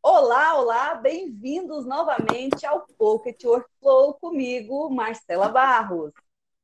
[0.00, 6.12] Olá, olá, bem-vindos novamente ao Pocket Workflow comigo, Marcela Barros.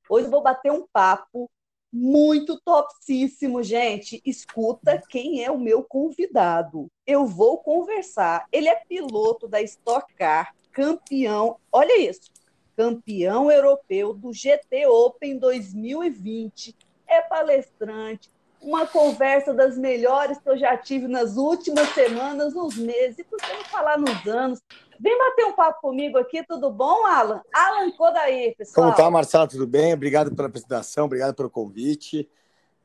[0.08, 1.50] Hoje vou bater um papo
[1.92, 4.22] muito topsíssimo, gente.
[4.24, 6.86] Escuta quem é o meu convidado.
[7.04, 8.46] Eu vou conversar.
[8.52, 11.56] Ele é piloto da Stock Car, campeão.
[11.72, 12.30] Olha isso.
[12.76, 16.76] Campeão europeu do GT Open 2020.
[17.04, 23.18] É palestrante, uma conversa das melhores que eu já tive nas últimas semanas, nos meses,
[23.18, 24.60] e por que não falar nos anos?
[25.00, 27.40] Vem bater um papo comigo aqui, tudo bom, Alan?
[27.54, 28.86] Alan Kodair, pessoal.
[28.86, 29.46] Como tá, Marcelo?
[29.46, 29.94] Tudo bem?
[29.94, 32.28] Obrigado pela apresentação, obrigado pelo convite.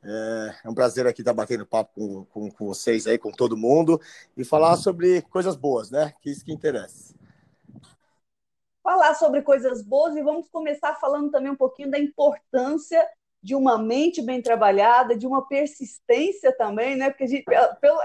[0.04, 3.56] É, é um prazer aqui estar batendo papo com, com, com, vocês aí, com todo
[3.56, 4.00] mundo,
[4.36, 6.14] e falar sobre coisas boas, né?
[6.20, 7.14] Que isso que interessa.
[8.82, 13.02] Falar sobre coisas boas e vamos começar falando também um pouquinho da importância
[13.44, 17.10] de uma mente bem trabalhada, de uma persistência também, né?
[17.10, 17.44] Porque a gente,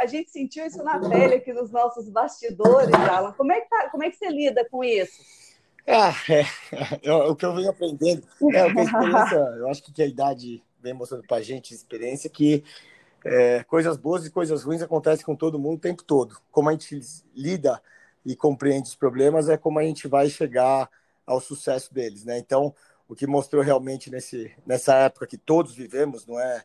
[0.01, 3.31] a gente sentiu isso na pele aqui nos nossos bastidores, Alan.
[3.31, 5.21] Como é que, tá, como é que você lida com isso?
[5.87, 6.43] Ah, é,
[7.09, 8.21] é, o que eu venho aprendendo,
[8.53, 12.61] é, experiência, eu acho que a idade vem mostrando para a gente, experiência, que
[13.23, 16.35] é, coisas boas e coisas ruins acontecem com todo mundo o tempo todo.
[16.51, 16.99] Como a gente
[17.33, 17.81] lida
[18.25, 20.89] e compreende os problemas é como a gente vai chegar
[21.25, 22.37] ao sucesso deles, né?
[22.37, 22.75] Então,
[23.09, 26.63] o que mostrou realmente nesse, nessa época que todos vivemos, não é,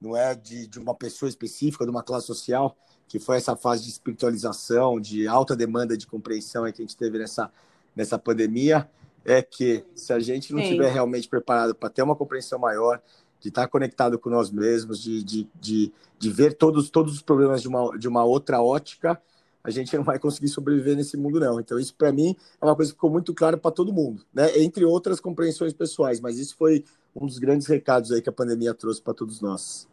[0.00, 2.74] não é de, de uma pessoa específica, de uma classe social,
[3.06, 7.18] que foi essa fase de espiritualização, de alta demanda de compreensão que a gente teve
[7.18, 7.52] nessa,
[7.94, 8.88] nessa pandemia,
[9.22, 13.00] é que se a gente não estiver realmente preparado para ter uma compreensão maior,
[13.38, 17.60] de estar conectado com nós mesmos, de, de, de, de ver todos, todos os problemas
[17.60, 19.20] de uma, de uma outra ótica,
[19.64, 21.60] a gente não vai conseguir sobreviver nesse mundo, não.
[21.60, 24.58] Então, isso para mim é uma coisa que ficou muito clara para todo mundo, né?
[24.58, 28.74] Entre outras compreensões pessoais, mas isso foi um dos grandes recados aí que a pandemia
[28.74, 29.88] trouxe para todos nós.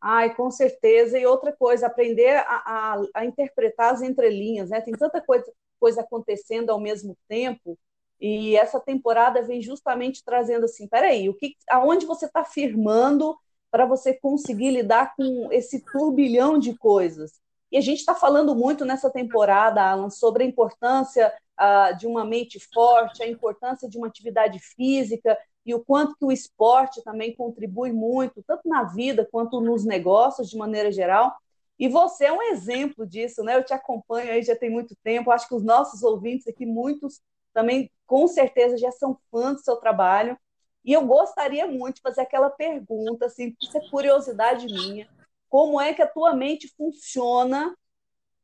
[0.00, 1.18] Ai, com certeza.
[1.18, 4.80] E outra coisa, aprender a, a, a, interpretar as entrelinhas, né?
[4.80, 5.50] Tem tanta coisa,
[5.80, 7.76] coisa acontecendo ao mesmo tempo.
[8.20, 13.36] E essa temporada vem justamente trazendo assim, peraí, o que, aonde você está firmando
[13.70, 17.40] para você conseguir lidar com esse turbilhão de coisas?
[17.70, 22.24] E a gente está falando muito nessa temporada, Alan, sobre a importância uh, de uma
[22.24, 27.34] mente forte, a importância de uma atividade física e o quanto que o esporte também
[27.34, 31.36] contribui muito, tanto na vida quanto nos negócios de maneira geral.
[31.78, 33.54] E você é um exemplo disso, né?
[33.56, 35.30] Eu te acompanho aí já tem muito tempo.
[35.30, 37.20] Acho que os nossos ouvintes aqui, muitos
[37.52, 40.38] também, com certeza, já são fãs do seu trabalho.
[40.84, 45.06] E eu gostaria muito de fazer aquela pergunta, assim, isso é curiosidade minha
[45.48, 47.74] como é que a tua mente funciona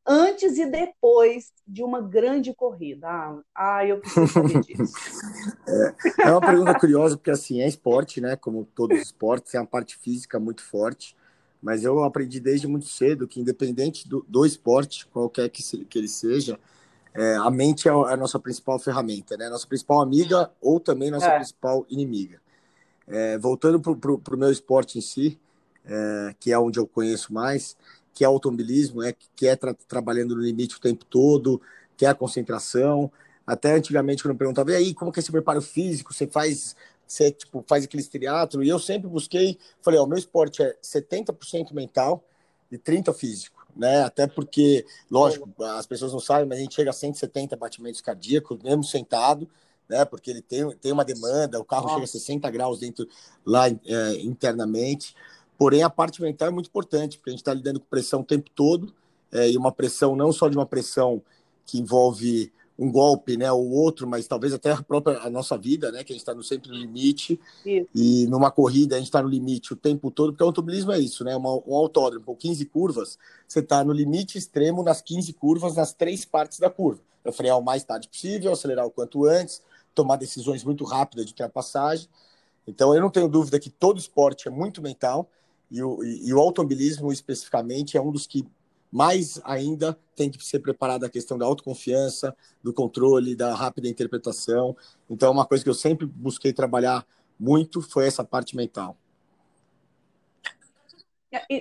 [0.06, 3.08] antes e depois de uma grande corrida?
[3.08, 4.94] Ah, ah eu preciso saber disso.
[5.66, 5.94] é,
[6.28, 8.36] é uma pergunta curiosa, porque assim, é esporte, né?
[8.36, 11.16] Como todos os esportes, tem uma parte física muito forte.
[11.62, 15.98] Mas eu aprendi desde muito cedo que, independente do, do esporte, qualquer que, se, que
[15.98, 16.60] ele seja,
[17.14, 19.48] é, a mente é a nossa principal ferramenta, né?
[19.48, 21.36] Nossa principal amiga ou também nossa é.
[21.36, 22.42] principal inimiga.
[23.06, 25.38] É, voltando para o meu esporte em si,
[25.84, 27.76] é, que é onde eu conheço mais,
[28.12, 31.60] que é automobilismo, é, que é tra trabalhando no limite o tempo todo,
[31.96, 33.10] que é a concentração.
[33.46, 36.14] Até antigamente, quando eu perguntava, e aí, como que é esse preparo físico?
[36.14, 36.74] Você faz,
[37.06, 38.62] você, tipo, faz aquele triatlo?
[38.62, 42.24] E eu sempre busquei, falei, o meu esporte é 70% mental
[42.70, 43.66] e 30% físico.
[43.76, 44.02] Né?
[44.02, 48.62] Até porque, lógico, as pessoas não sabem, mas a gente chega a 170 batimentos cardíacos,
[48.62, 49.48] mesmo sentado,
[49.88, 50.04] né?
[50.04, 51.94] Porque ele tem, tem uma demanda, o carro Nossa.
[51.94, 53.06] chega a 60 graus dentro
[53.44, 55.14] lá é, internamente.
[55.64, 58.24] Porém, a parte mental é muito importante, porque a gente está lidando com pressão o
[58.24, 58.92] tempo todo,
[59.32, 61.22] é, e uma pressão não só de uma pressão
[61.64, 65.90] que envolve um golpe, né, ou outro, mas talvez até a própria a nossa vida,
[65.90, 67.88] né, que a gente está sempre no limite, isso.
[67.94, 70.98] e numa corrida a gente está no limite o tempo todo, porque o automobilismo é
[70.98, 75.32] isso, né, uma, um autódromo com 15 curvas, você está no limite extremo nas 15
[75.32, 77.00] curvas, nas três partes da curva.
[77.24, 79.62] É frear o mais tarde possível, acelerar o quanto antes,
[79.94, 82.06] tomar decisões muito rápidas de ultrapassagem.
[82.66, 85.26] Então, eu não tenho dúvida que todo esporte é muito mental,
[85.74, 88.46] e o, e, o automobilismo, especificamente, é um dos que
[88.92, 94.76] mais ainda tem que ser preparado a questão da autoconfiança, do controle, da rápida interpretação.
[95.10, 97.04] Então, uma coisa que eu sempre busquei trabalhar
[97.38, 98.96] muito foi essa parte mental.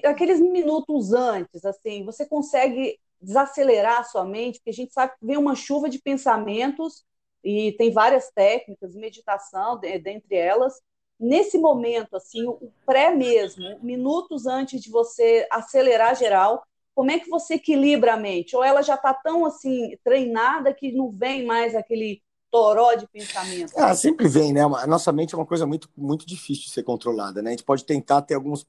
[0.06, 5.25] Aqueles minutos antes, assim, você consegue desacelerar a sua mente, porque a gente sabe que
[5.25, 7.04] vem uma chuva de pensamentos
[7.44, 10.80] e tem várias técnicas, meditação, dentre elas,
[11.23, 17.29] nesse momento, assim, o pré mesmo, minutos antes de você acelerar geral, como é que
[17.29, 18.55] você equilibra a mente?
[18.55, 22.21] Ou ela já está tão assim treinada que não vem mais aquele
[22.51, 23.73] toró de pensamento?
[23.75, 24.61] Ah, sempre vem, né?
[24.61, 27.49] A nossa mente é uma coisa muito, muito difícil de ser controlada, né?
[27.49, 28.67] A gente pode tentar ter alguns,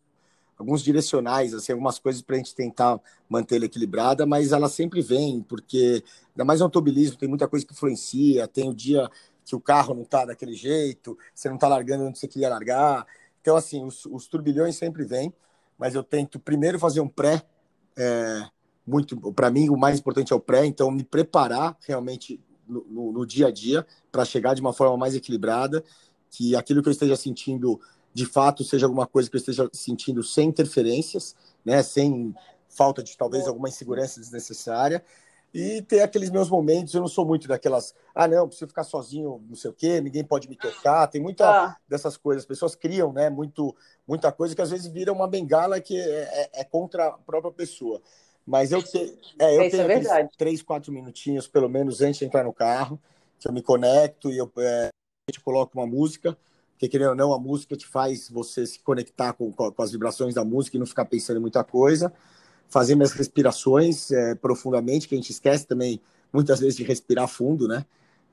[0.56, 2.98] alguns direcionais, assim, algumas coisas para a gente tentar
[3.28, 7.66] manter ela equilibrada, mas ela sempre vem, porque ainda mais no automobilismo, tem muita coisa
[7.66, 9.10] que influencia, tem o dia
[9.44, 13.06] que o carro não está daquele jeito, você não está largando onde você queria largar.
[13.40, 15.32] Então, assim, os, os turbilhões sempre vêm,
[15.78, 17.42] mas eu tento primeiro fazer um pré,
[17.96, 18.48] é,
[18.86, 23.12] muito, para mim o mais importante é o pré, então me preparar realmente no, no,
[23.12, 25.84] no dia a dia para chegar de uma forma mais equilibrada,
[26.30, 27.80] que aquilo que eu esteja sentindo
[28.12, 32.34] de fato seja alguma coisa que eu esteja sentindo sem interferências, né, sem
[32.68, 35.04] falta de talvez alguma insegurança desnecessária.
[35.54, 39.40] E ter aqueles meus momentos, eu não sou muito daquelas, ah, não, preciso ficar sozinho,
[39.48, 41.06] não sei o quê, ninguém pode me tocar.
[41.06, 41.76] Tem muita ah.
[41.88, 42.42] dessas coisas.
[42.42, 43.74] As pessoas criam, né, muito,
[44.06, 47.52] muita coisa que às vezes vira uma bengala que é, é, é contra a própria
[47.52, 48.02] pessoa.
[48.44, 48.98] Mas eu, te,
[49.38, 53.00] é, eu é tenho é três, quatro minutinhos, pelo menos, antes de entrar no carro,
[53.38, 54.88] que eu me conecto e eu é,
[55.44, 56.36] coloco uma música
[56.74, 60.34] porque querendo ou não, a música te faz você se conectar com, com as vibrações
[60.34, 62.12] da música e não ficar pensando em muita coisa.
[62.74, 66.00] Fazer minhas respirações é, profundamente, que a gente esquece também
[66.32, 67.86] muitas vezes de respirar fundo, né?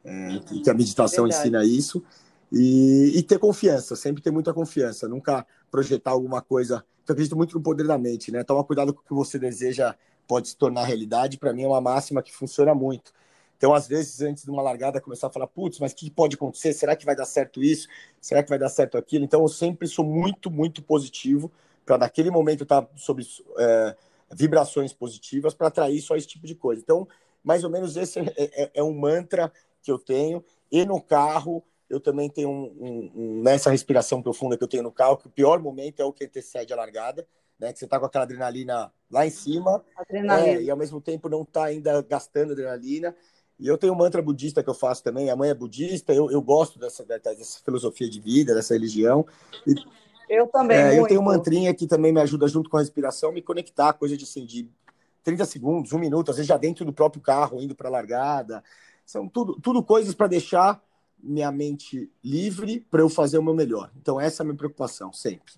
[0.03, 1.47] É, que a meditação Verdade.
[1.47, 2.03] ensina isso.
[2.51, 6.83] E, e, ter confiança, sempre ter muita confiança, nunca projetar alguma coisa.
[7.07, 8.43] Eu acredito muito no poder da mente, né?
[8.43, 9.93] Tomar cuidado com o que você deseja
[10.27, 11.37] pode se tornar realidade.
[11.37, 13.13] Para mim é uma máxima que funciona muito.
[13.57, 16.33] Então, às vezes, antes de uma largada, começar a falar, putz, mas o que pode
[16.33, 16.73] acontecer?
[16.73, 17.87] Será que vai dar certo isso?
[18.19, 19.23] Será que vai dar certo aquilo?
[19.23, 21.51] Então, eu sempre sou muito, muito positivo
[21.85, 23.21] para, naquele momento, estar sob
[23.59, 23.95] é,
[24.33, 26.81] vibrações positivas para atrair só esse tipo de coisa.
[26.81, 27.07] Então,
[27.43, 29.51] mais ou menos esse é, é, é um mantra
[29.81, 30.43] que eu tenho.
[30.71, 34.83] E no carro, eu também tenho um, um, um, nessa respiração profunda que eu tenho
[34.83, 37.27] no carro, que o pior momento é o que antecede a largada,
[37.59, 37.73] né?
[37.73, 41.41] Que você está com aquela adrenalina lá em cima, é, e ao mesmo tempo não
[41.41, 43.15] está ainda gastando adrenalina.
[43.59, 45.29] E eu tenho um mantra budista que eu faço também.
[45.29, 49.23] A mãe é budista, eu, eu gosto dessa, dessa filosofia de vida, dessa religião.
[49.67, 49.75] E,
[50.31, 50.77] eu também.
[50.77, 53.91] É, eu tenho um mantrinha que também me ajuda, junto com a respiração, me conectar,
[53.91, 54.69] coisa de assim, de
[55.23, 58.63] 30 segundos, um minuto, às vezes já dentro do próprio carro, indo para a largada.
[59.05, 60.81] São tudo, tudo coisas para deixar
[61.21, 63.91] minha mente livre para eu fazer o meu melhor.
[63.99, 65.53] Então, essa é a minha preocupação, sempre.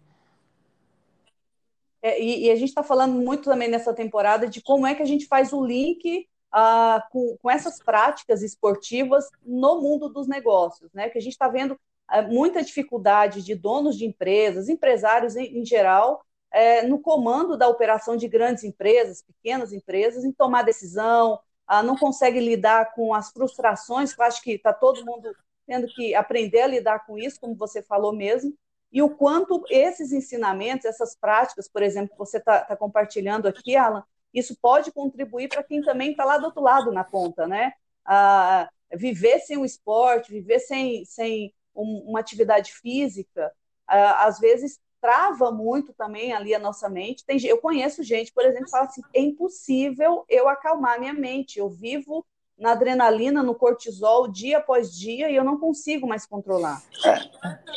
[2.01, 5.03] É, e, e, a gente está falando muito também nessa temporada de como é que
[5.03, 10.91] a gente faz o link uh, com, com, essas práticas esportivas no mundo dos negócios,
[10.93, 11.09] né?
[11.09, 11.79] Que a gente está vendo
[12.21, 16.23] muita dificuldade de donos de empresas, empresários em, em geral,
[16.53, 21.39] uh, no comando da operação de grandes empresas, pequenas empresas, em tomar decisão,
[21.69, 25.87] uh, não consegue lidar com as frustrações, que eu acho que está todo mundo tendo
[25.87, 28.53] que aprender a lidar com isso, como você falou mesmo,
[28.91, 33.75] e o quanto esses ensinamentos, essas práticas, por exemplo, que você está tá compartilhando aqui,
[33.75, 37.73] Alan, isso pode contribuir para quem também está lá do outro lado na ponta, né?
[38.05, 43.51] Ah, viver sem o esporte, viver sem, sem um, uma atividade física,
[43.87, 47.25] ah, às vezes trava muito também ali a nossa mente.
[47.25, 51.59] Tem, eu conheço gente, por exemplo, que fala assim: é impossível eu acalmar minha mente.
[51.59, 52.25] Eu vivo
[52.57, 56.81] na adrenalina, no cortisol, dia após dia, e eu não consigo mais controlar.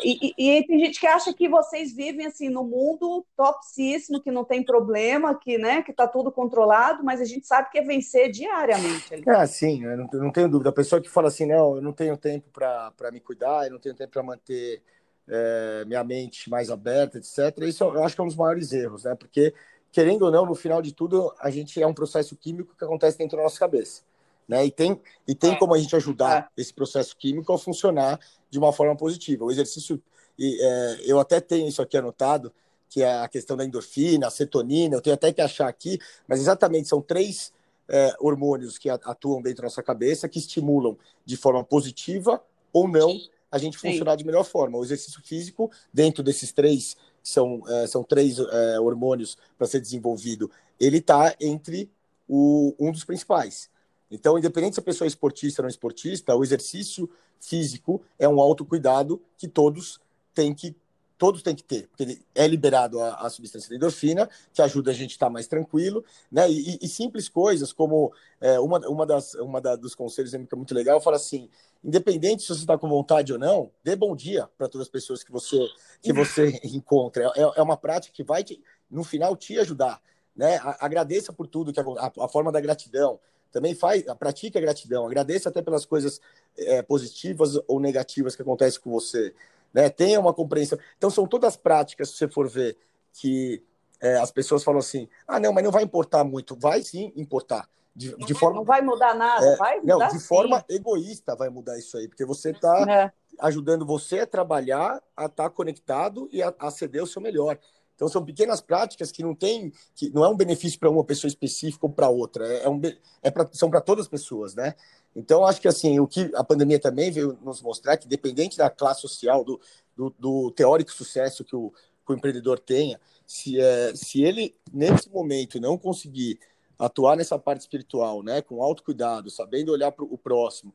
[0.05, 4.31] E, e, e, tem gente que acha que vocês vivem assim no mundo topsíssimo, que
[4.31, 7.82] não tem problema, que né, que está tudo controlado, mas a gente sabe que é
[7.82, 9.28] vencer diariamente.
[9.28, 10.70] É, sim, eu não, eu não tenho dúvida.
[10.70, 13.81] A pessoa que fala assim, não, eu não tenho tempo para me cuidar, eu não
[13.81, 14.82] tenho tempo para manter
[15.26, 17.38] é, minha mente mais aberta, etc.
[17.62, 19.14] Isso eu acho que é um dos maiores erros, né?
[19.14, 19.55] Porque,
[19.90, 23.19] querendo ou não, no final de tudo, a gente é um processo químico que acontece
[23.19, 24.03] dentro da nossa cabeça.
[24.48, 24.67] Né?
[24.67, 25.58] E tem, e tem é.
[25.58, 26.60] como a gente ajudar é.
[26.60, 29.44] esse processo químico a funcionar de uma forma positiva.
[29.44, 30.00] O exercício,
[30.38, 32.53] e, é, eu até tenho isso aqui anotado,
[32.88, 35.98] que é a questão da endorfina, a cetonina, eu tenho até que achar aqui,
[36.29, 37.53] mas exatamente são três
[37.88, 43.19] é, hormônios que atuam dentro da nossa cabeça que estimulam de forma positiva ou não
[43.50, 44.19] a gente funcionar Sim.
[44.19, 44.79] de melhor forma.
[44.79, 50.50] O exercício físico, dentro desses três, são, é, são três é, hormônios para ser desenvolvido,
[50.79, 51.91] ele está entre
[52.29, 53.70] o, um dos principais.
[54.10, 57.10] Então, independente se a pessoa é esportista ou não esportista, o exercício
[57.41, 60.01] físico é um autocuidado que todos
[60.34, 60.77] têm que
[61.19, 65.13] todos têm que ter, porque é liberado a, a substância endorfina, que ajuda a gente
[65.13, 66.51] a estar mais tranquilo, né?
[66.51, 70.56] E, e simples coisas como é, uma, uma, das, uma da, dos conselhos que é
[70.56, 71.48] muito legal, fala assim,
[71.82, 75.25] independente se você está com vontade ou não, dê bom dia para todas as pessoas
[75.25, 75.58] que você
[76.03, 77.32] que você encontra.
[77.34, 80.03] É, é uma prática que vai, te, no final, te ajudar,
[80.34, 80.60] né?
[80.81, 83.19] Agradeça por tudo, que a, a forma da gratidão,
[83.53, 86.20] também faz, pratique a gratidão, agradeça até pelas coisas
[86.56, 89.34] é, positivas ou negativas que acontecem com você,
[89.72, 89.88] né?
[89.88, 90.79] Tenha uma compreensão.
[90.96, 92.76] Então são todas práticas, se você for ver,
[93.12, 93.62] que
[94.00, 96.56] é, as pessoas falam assim, ah, não, mas não vai importar muito.
[96.56, 97.69] Vai sim importar.
[97.94, 100.26] De, de forma, não vai mudar nada, é, vai mudar Não, de sim.
[100.26, 103.12] forma egoísta vai mudar isso aí, porque você está é.
[103.41, 107.58] ajudando você a trabalhar, a estar tá conectado e a, a ceder o seu melhor.
[107.96, 111.29] Então são pequenas práticas que não tem, que não é um benefício para uma pessoa
[111.29, 112.81] específica ou para outra, é, é, um,
[113.22, 114.74] é pra, são para todas as pessoas, né?
[115.15, 118.69] Então acho que assim o que a pandemia também veio nos mostrar que dependente da
[118.69, 119.58] classe social, do,
[119.96, 121.72] do, do teórico sucesso que o,
[122.06, 126.38] que o empreendedor tenha, se é, se ele nesse momento não conseguir
[126.79, 130.74] atuar nessa parte espiritual, né, com autocuidado, sabendo olhar para o próximo,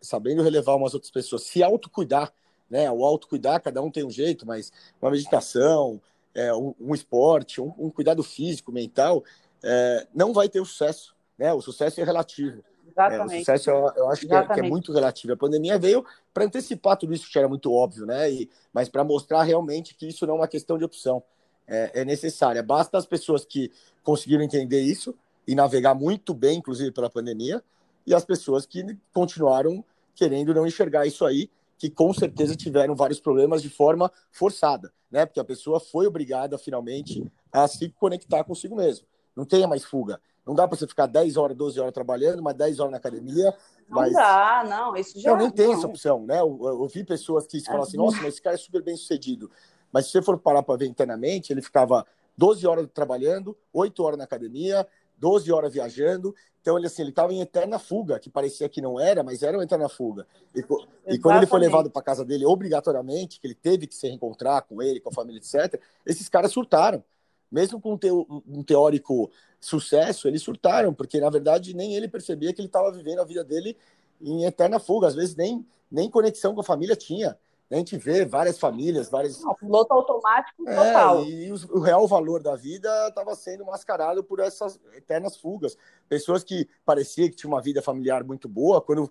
[0.00, 2.32] sabendo relevar umas outras pessoas, se autocuidar,
[2.68, 4.72] né, o autocuidar, cada um tem um jeito, mas
[5.02, 6.00] uma meditação,
[6.34, 9.24] é, um, um, esporte, um, um, cuidado físico, mental,
[9.62, 12.62] é, não vai ter o sucesso, né, o sucesso é relativo.
[12.96, 15.32] É, o sucesso eu, eu acho que é, que é, muito relativo.
[15.32, 19.04] A pandemia veio para antecipar tudo isso que era muito óbvio, né, e, mas para
[19.04, 21.22] mostrar realmente que isso não é uma questão de opção,
[21.66, 22.62] é, é necessária.
[22.62, 23.70] Basta as pessoas que
[24.02, 25.14] conseguiram entender isso,
[25.50, 27.60] e navegar muito bem, inclusive pela pandemia,
[28.06, 29.84] e as pessoas que continuaram
[30.14, 35.24] querendo não enxergar isso aí, que com certeza tiveram vários problemas de forma forçada, né?
[35.24, 39.06] Porque a pessoa foi obrigada finalmente a se conectar consigo mesmo.
[39.34, 40.20] Não tem mais fuga.
[40.46, 43.54] Não dá para você ficar 10 horas, 12 horas trabalhando, mas 10 horas na academia.
[43.88, 44.12] Não mas...
[44.12, 44.94] dá, não.
[44.94, 46.38] Isso já não, nem tem essa opção, né?
[46.40, 48.94] Eu, eu, eu vi pessoas que falam assim: nossa, mas esse cara é super bem
[48.94, 49.50] sucedido.
[49.90, 52.06] Mas se você for parar para ver internamente, ele ficava
[52.36, 54.86] 12 horas trabalhando, 8 horas na academia,
[55.20, 56.34] 12 horas viajando.
[56.60, 59.56] Então, ele assim, ele estava em eterna fuga, que parecia que não era, mas era
[59.56, 60.26] uma eterna fuga.
[60.54, 60.60] E,
[61.06, 64.62] e quando ele foi levado para casa dele obrigatoriamente, que ele teve que se reencontrar
[64.62, 67.02] com ele, com a família, etc., esses caras surtaram.
[67.50, 67.98] Mesmo com
[68.46, 73.20] um teórico sucesso, eles surtaram, porque na verdade nem ele percebia que ele estava vivendo
[73.20, 73.76] a vida dele
[74.20, 75.08] em eterna fuga.
[75.08, 77.36] Às vezes nem, nem conexão com a família tinha.
[77.70, 79.40] A gente vê várias famílias, várias.
[79.42, 81.24] Não, piloto automático é, total.
[81.24, 85.76] E o real valor da vida estava sendo mascarado por essas eternas fugas.
[86.08, 89.10] Pessoas que parecia que tinham uma vida familiar muito boa, quando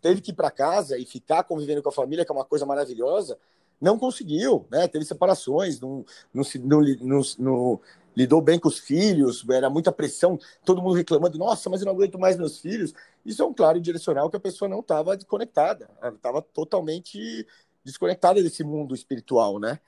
[0.00, 2.64] teve que ir para casa e ficar convivendo com a família, que é uma coisa
[2.64, 3.38] maravilhosa,
[3.78, 4.88] não conseguiu, né?
[4.88, 7.80] Teve separações, não, não, não, não, não
[8.16, 11.92] lidou bem com os filhos, era muita pressão, todo mundo reclamando, nossa, mas eu não
[11.92, 12.94] aguento mais meus filhos.
[13.24, 17.46] Isso é um claro direcional que a pessoa não estava conectada, ela estava totalmente
[17.88, 19.80] desconectada desse mundo espiritual, né?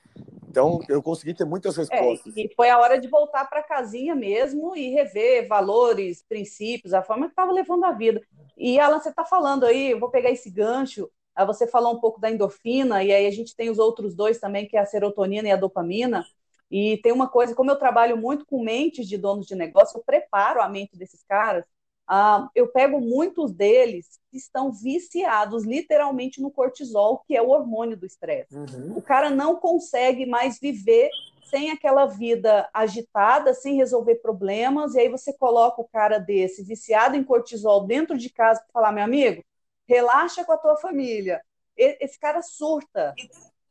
[0.49, 2.37] Então, eu consegui ter muitas é, respostas.
[2.37, 6.93] É, e foi a hora de voltar para a casinha mesmo e rever valores, princípios,
[6.93, 8.21] a forma que estava levando a vida.
[8.57, 11.09] E, Alan, você está falando aí, eu vou pegar esse gancho,
[11.47, 14.67] você falou um pouco da endorfina, e aí a gente tem os outros dois também,
[14.67, 16.27] que é a serotonina e a dopamina.
[16.71, 20.05] E tem uma coisa, como eu trabalho muito com mentes de donos de negócio, eu
[20.05, 21.65] preparo a mente desses caras
[22.11, 27.97] Uh, eu pego muitos deles que estão viciados literalmente no cortisol, que é o hormônio
[27.97, 28.57] do estresse.
[28.57, 28.97] Uhum.
[28.97, 31.09] O cara não consegue mais viver
[31.49, 37.17] sem aquela vida agitada, sem resolver problemas, e aí você coloca o cara desse viciado
[37.17, 39.45] em cortisol dentro de casa para falar, meu amigo,
[39.87, 41.41] relaxa com a tua família.
[41.77, 43.15] Esse cara surta.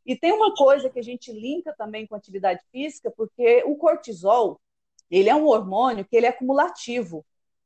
[0.06, 4.60] E tem uma coisa que a gente linka também com atividade física, porque o cortisol,
[5.10, 7.26] ele é um hormônio que ele é acumulativo.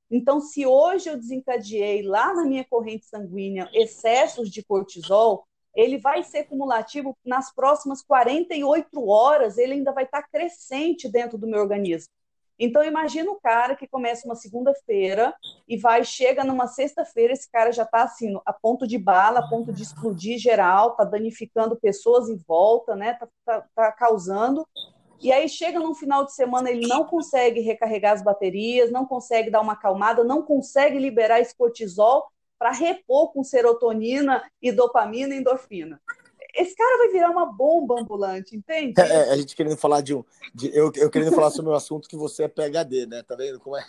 [0.10, 5.46] Então, se hoje eu desencadeei lá na minha corrente sanguínea excessos de cortisol,
[5.76, 11.48] ele vai ser cumulativo nas próximas 48 horas, ele ainda vai estar crescente dentro do
[11.48, 12.12] meu organismo.
[12.60, 15.34] Então, imagina o cara que começa uma segunda-feira
[15.68, 19.50] e vai, chega numa sexta-feira, esse cara já está assim, a ponto de bala, a
[19.50, 23.14] ponto de explodir geral, está danificando pessoas em volta, né?
[23.14, 24.68] Está tá, tá causando.
[25.24, 29.50] E aí chega no final de semana, ele não consegue recarregar as baterias, não consegue
[29.50, 32.26] dar uma acalmada, não consegue liberar esse cortisol
[32.60, 36.02] para repor com serotonina e dopamina e endorfina.
[36.54, 39.00] Esse cara vai virar uma bomba ambulante, entende?
[39.00, 40.24] É, é a gente querendo falar de um.
[40.54, 43.24] De, eu, eu querendo falar sobre um assunto que você é PHD, né?
[43.24, 43.84] Tá vendo como é?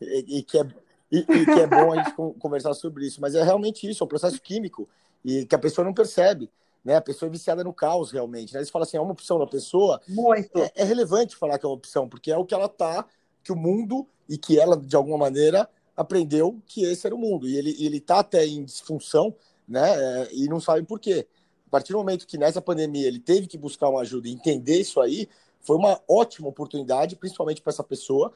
[0.00, 0.66] E, e que é
[1.10, 3.20] e, e, que é bom a gente conversar sobre isso.
[3.20, 4.88] Mas é realmente isso, é um processo químico
[5.24, 6.50] e que a pessoa não percebe
[6.84, 6.96] né?
[6.96, 8.52] A pessoa é viciada no caos, realmente.
[8.52, 8.60] Né?
[8.60, 10.00] Eles falam assim, é uma opção da pessoa.
[10.08, 10.58] Muito.
[10.58, 13.04] É, é, relevante falar que é uma opção, porque é o que ela tá,
[13.42, 17.48] que o mundo e que ela, de alguma maneira, aprendeu que esse era o mundo.
[17.48, 19.34] E ele, ele tá até em disfunção,
[19.66, 19.90] né?
[19.90, 21.26] É, e não sabe por quê.
[21.66, 24.80] A partir do momento que nessa pandemia ele teve que buscar uma ajuda e entender
[24.80, 25.28] isso aí,
[25.60, 28.32] foi uma ótima oportunidade, principalmente para essa pessoa,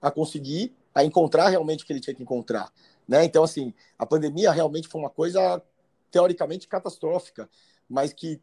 [0.00, 2.72] a conseguir, a encontrar realmente o que ele tinha que encontrar.
[3.08, 3.24] Né?
[3.24, 5.60] Então, assim, a pandemia realmente foi uma coisa
[6.10, 7.48] teoricamente catastrófica
[7.88, 8.40] mas que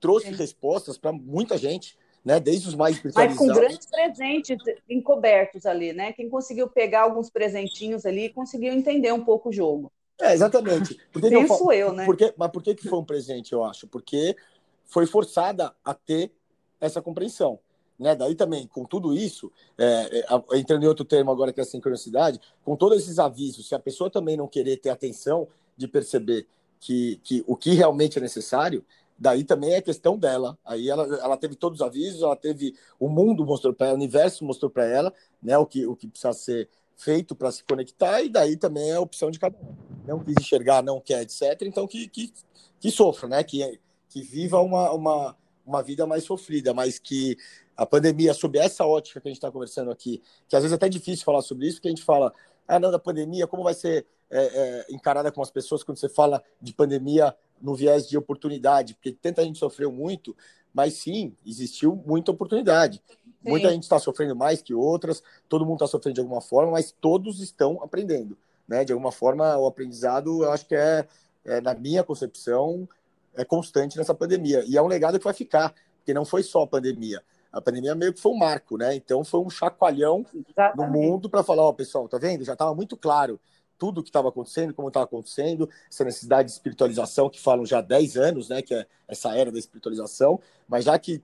[0.00, 2.38] trouxe respostas para muita gente, né?
[2.38, 3.46] Desde os mais especializados.
[3.46, 6.12] Mas com grandes presentes encobertos ali, né?
[6.12, 9.90] Quem conseguiu pegar alguns presentinhos ali conseguiu entender um pouco o jogo.
[10.20, 10.98] É, exatamente.
[11.12, 12.04] Por que Penso eu, eu, né?
[12.04, 13.86] Por que, mas por que, que foi um presente, eu acho?
[13.86, 14.36] Porque
[14.84, 16.32] foi forçada a ter
[16.80, 17.60] essa compreensão.
[17.98, 18.14] Né?
[18.14, 21.66] Daí também, com tudo isso, é, é, entrando em outro termo agora que é a
[21.66, 26.46] sincronicidade, com todos esses avisos, se a pessoa também não querer ter atenção de perceber
[26.80, 28.84] que, que o que realmente é necessário,
[29.18, 30.58] daí também é questão dela.
[30.64, 33.98] Aí ela, ela teve todos os avisos, ela teve o mundo mostrou para ela, o
[33.98, 38.22] universo mostrou para ela, né, o que o que precisa ser feito para se conectar
[38.22, 39.76] e daí também é a opção de cada um.
[40.06, 41.62] Não quis enxergar, não quer, etc.
[41.62, 42.32] Então que que,
[42.80, 43.44] que sofra, né?
[43.44, 45.36] Que que viva uma, uma
[45.68, 47.36] uma vida mais sofrida, mas que
[47.76, 50.76] a pandemia, sob essa ótica que a gente está conversando aqui, que às vezes é
[50.76, 52.32] até difícil falar sobre isso, porque a gente fala,
[52.68, 56.08] ah, não, da pandemia, como vai ser é, é, encarada com as pessoas quando você
[56.08, 60.36] fala de pandemia no viés de oportunidade, porque tanta gente sofreu muito,
[60.72, 63.02] mas sim, existiu muita oportunidade.
[63.08, 63.16] Sim.
[63.50, 66.92] Muita gente está sofrendo mais que outras, todo mundo está sofrendo de alguma forma, mas
[66.92, 68.36] todos estão aprendendo.
[68.66, 68.84] Né?
[68.84, 71.08] De alguma forma, o aprendizado, eu acho que é,
[71.44, 72.86] é, na minha concepção,
[73.34, 74.62] é constante nessa pandemia.
[74.66, 77.22] E é um legado que vai ficar, porque não foi só a pandemia.
[77.52, 78.94] A pandemia meio que foi um marco, né?
[78.94, 80.76] Então foi um chacoalhão Exatamente.
[80.76, 82.44] no mundo para falar, ó, oh, pessoal, tá vendo?
[82.44, 83.40] Já estava muito claro
[83.78, 87.78] tudo o que estava acontecendo, como estava acontecendo, essa necessidade de espiritualização que falam já
[87.78, 91.22] há 10 anos, né, que é essa era da espiritualização, mas já que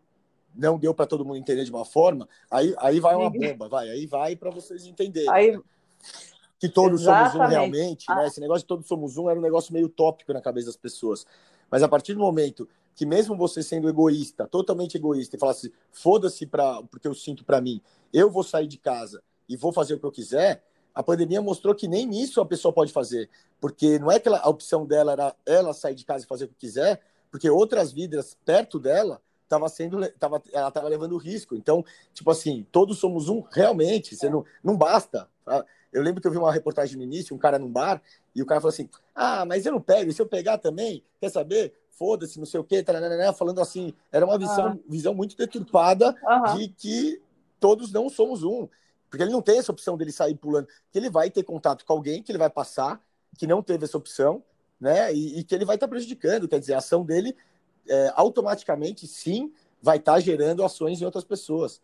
[0.54, 3.90] não deu para todo mundo entender de uma forma, aí, aí vai uma bomba, vai,
[3.90, 5.28] aí vai para vocês entenderem.
[5.30, 5.56] Aí...
[5.56, 5.62] Né?
[6.56, 7.32] Que todos Exatamente.
[7.32, 8.14] somos um realmente, né?
[8.14, 8.18] ah.
[8.20, 8.26] né?
[8.28, 11.26] Esse negócio de todos somos um era um negócio meio utópico na cabeça das pessoas.
[11.68, 16.46] Mas a partir do momento que mesmo você sendo egoísta, totalmente egoísta, e falasse, foda-se
[16.46, 17.80] para porque eu sinto para mim,
[18.12, 20.62] eu vou sair de casa e vou fazer o que eu quiser,
[20.94, 23.28] a pandemia mostrou que nem isso a pessoa pode fazer,
[23.60, 26.44] porque não é que ela, a opção dela era ela sair de casa e fazer
[26.44, 31.56] o que quiser, porque outras vidas perto dela tava sendo tava, ela estava levando risco.
[31.56, 35.28] Então, tipo assim, todos somos um realmente, você não, não basta.
[35.44, 35.64] Tá?
[35.92, 38.00] Eu lembro que eu vi uma reportagem no início, um cara num bar,
[38.34, 41.02] e o cara falou assim: "Ah, mas eu não pego, e se eu pegar também,
[41.20, 41.74] quer saber?
[41.96, 42.84] Foda-se, não sei o quê",
[43.36, 44.78] falando assim, era uma visão, ah.
[44.88, 46.14] visão muito deturpada
[46.56, 47.20] de que
[47.60, 48.68] todos não somos um.
[49.08, 51.92] Porque ele não tem essa opção dele sair pulando, que ele vai ter contato com
[51.92, 53.00] alguém que ele vai passar,
[53.38, 54.42] que não teve essa opção,
[54.80, 55.14] né?
[55.14, 56.48] E, e que ele vai estar tá prejudicando.
[56.48, 57.36] Quer dizer, a ação dele
[57.88, 61.80] é, automaticamente, sim, vai estar tá gerando ações em outras pessoas.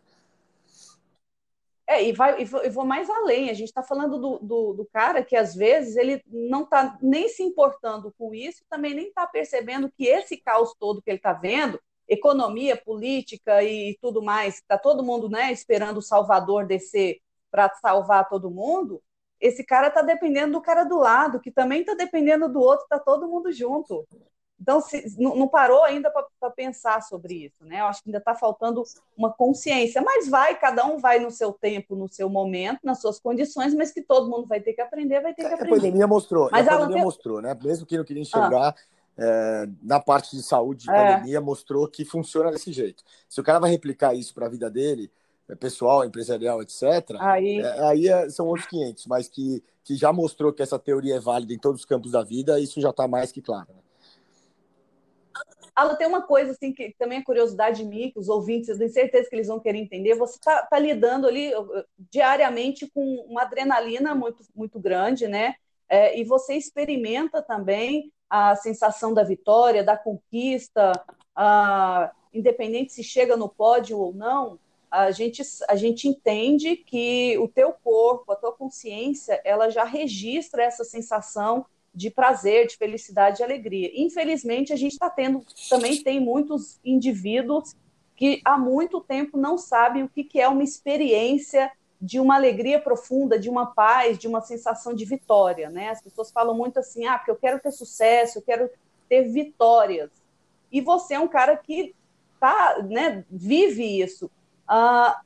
[2.01, 3.49] E, vai, vou, e vou mais além.
[3.49, 7.27] A gente está falando do, do, do, cara que às vezes ele não está nem
[7.27, 11.33] se importando com isso, também nem está percebendo que esse caos todo que ele está
[11.33, 17.69] vendo, economia, política e tudo mais, está todo mundo né, esperando o Salvador descer para
[17.75, 19.01] salvar todo mundo,
[19.41, 22.99] esse cara está dependendo do cara do lado, que também está dependendo do outro, está
[22.99, 24.07] todo mundo junto.
[24.61, 27.79] Então, se, não, não, parou ainda para pensar sobre isso, né?
[27.79, 28.83] Eu acho que ainda está faltando
[29.17, 33.19] uma consciência, mas vai, cada um vai no seu tempo, no seu momento, nas suas
[33.19, 35.73] condições, mas que todo mundo vai ter que aprender, vai ter que aprender.
[35.73, 37.57] A pandemia mostrou, mas a pandemia mostrou, né?
[37.63, 38.75] Mesmo que não queria enxergar, ah
[39.17, 40.93] é, na parte de saúde de é.
[40.93, 43.03] pandemia mostrou que funciona desse jeito.
[43.27, 45.11] Se o cara vai replicar isso para a vida dele,
[45.49, 46.83] é, pessoal, empresarial, etc.,
[47.19, 51.17] aí, é, aí é, são outros 500, mas que, que já mostrou que essa teoria
[51.17, 53.67] é válida em todos os campos da vida, isso já está mais que claro.
[53.69, 53.81] Né?
[55.75, 58.89] Alan, tem uma coisa assim que também é curiosidade minha, que os ouvintes, eu tenho
[58.89, 60.15] certeza que eles vão querer entender.
[60.15, 61.51] Você está tá lidando ali
[61.97, 65.55] diariamente com uma adrenalina muito, muito grande, né?
[65.87, 70.93] É, e você experimenta também a sensação da vitória, da conquista,
[71.35, 74.57] a, independente se chega no pódio ou não,
[74.89, 80.63] a gente, a gente entende que o teu corpo, a tua consciência, ela já registra
[80.63, 83.91] essa sensação de prazer, de felicidade, de alegria.
[83.93, 87.75] Infelizmente, a gente está tendo, também tem muitos indivíduos
[88.15, 92.79] que há muito tempo não sabem o que, que é uma experiência de uma alegria
[92.79, 95.89] profunda, de uma paz, de uma sensação de vitória, né?
[95.89, 98.69] As pessoas falam muito assim, ah, porque eu quero ter sucesso, eu quero
[99.07, 100.09] ter vitórias.
[100.71, 101.93] E você é um cara que
[102.39, 104.31] tá, né, vive isso.
[104.67, 105.21] Ah,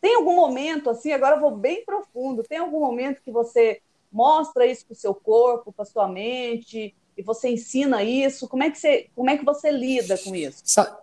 [0.00, 4.66] tem algum momento, assim, agora eu vou bem profundo, tem algum momento que você mostra
[4.66, 8.48] isso para o seu corpo, para sua mente, e você ensina isso?
[8.48, 10.62] Como é que você, como é que você lida com isso?
[10.64, 10.98] Sa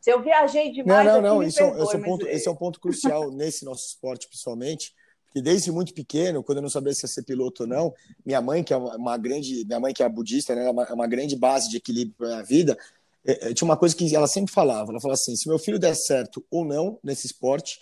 [0.00, 1.06] se eu viajei demais.
[1.06, 1.42] Não, não, não.
[1.42, 2.34] Isso, perdoe, esse, é um ponto, mas...
[2.34, 4.94] esse é um ponto crucial nesse nosso esporte, principalmente.
[5.26, 7.92] Porque desde muito pequeno, quando eu não sabia se ia ser piloto ou não,
[8.24, 9.64] minha mãe, que é uma, grande.
[9.66, 12.26] Minha mãe, que é budista, né, é uma, é uma grande base de equilíbrio para
[12.26, 12.78] a minha vida,
[13.26, 14.90] é, é, tinha uma coisa que ela sempre falava.
[14.90, 17.78] Ela falava assim: se meu filho der certo ou não nesse esporte,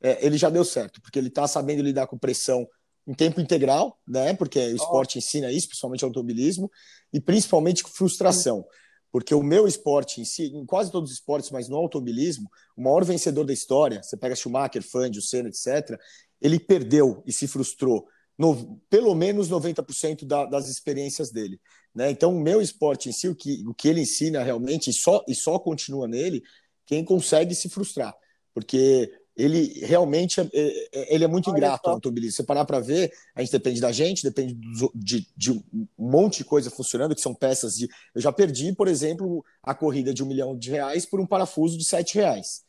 [0.00, 2.66] é, ele já deu certo, porque ele está sabendo lidar com pressão
[3.06, 4.34] em tempo integral, né?
[4.34, 6.70] Porque o esporte ensina isso, principalmente automobilismo,
[7.12, 8.64] e principalmente frustração.
[9.12, 12.82] Porque o meu esporte em si, em quase todos os esportes, mas no automobilismo, o
[12.82, 15.98] maior vencedor da história, você pega Schumacher, Fangio, Senna, etc.,
[16.40, 18.06] ele perdeu e se frustrou
[18.38, 21.60] no, pelo menos 90% da, das experiências dele.
[21.94, 22.10] Né?
[22.10, 25.24] Então, o meu esporte em si, o que, o que ele ensina realmente, e só,
[25.26, 26.42] e só continua nele,
[26.84, 28.14] quem consegue se frustrar.
[28.52, 32.42] Porque ele realmente é, é, é ele é muito Olha ingrato, o automobilista.
[32.42, 34.58] Se parar para ver, a gente depende da gente, depende
[34.94, 35.62] de, de, um
[35.98, 37.88] monte de coisa funcionando, que são peças de.
[38.14, 41.76] Eu já perdi, por exemplo, a corrida de um milhão de reais por um parafuso
[41.76, 42.62] de sete reais.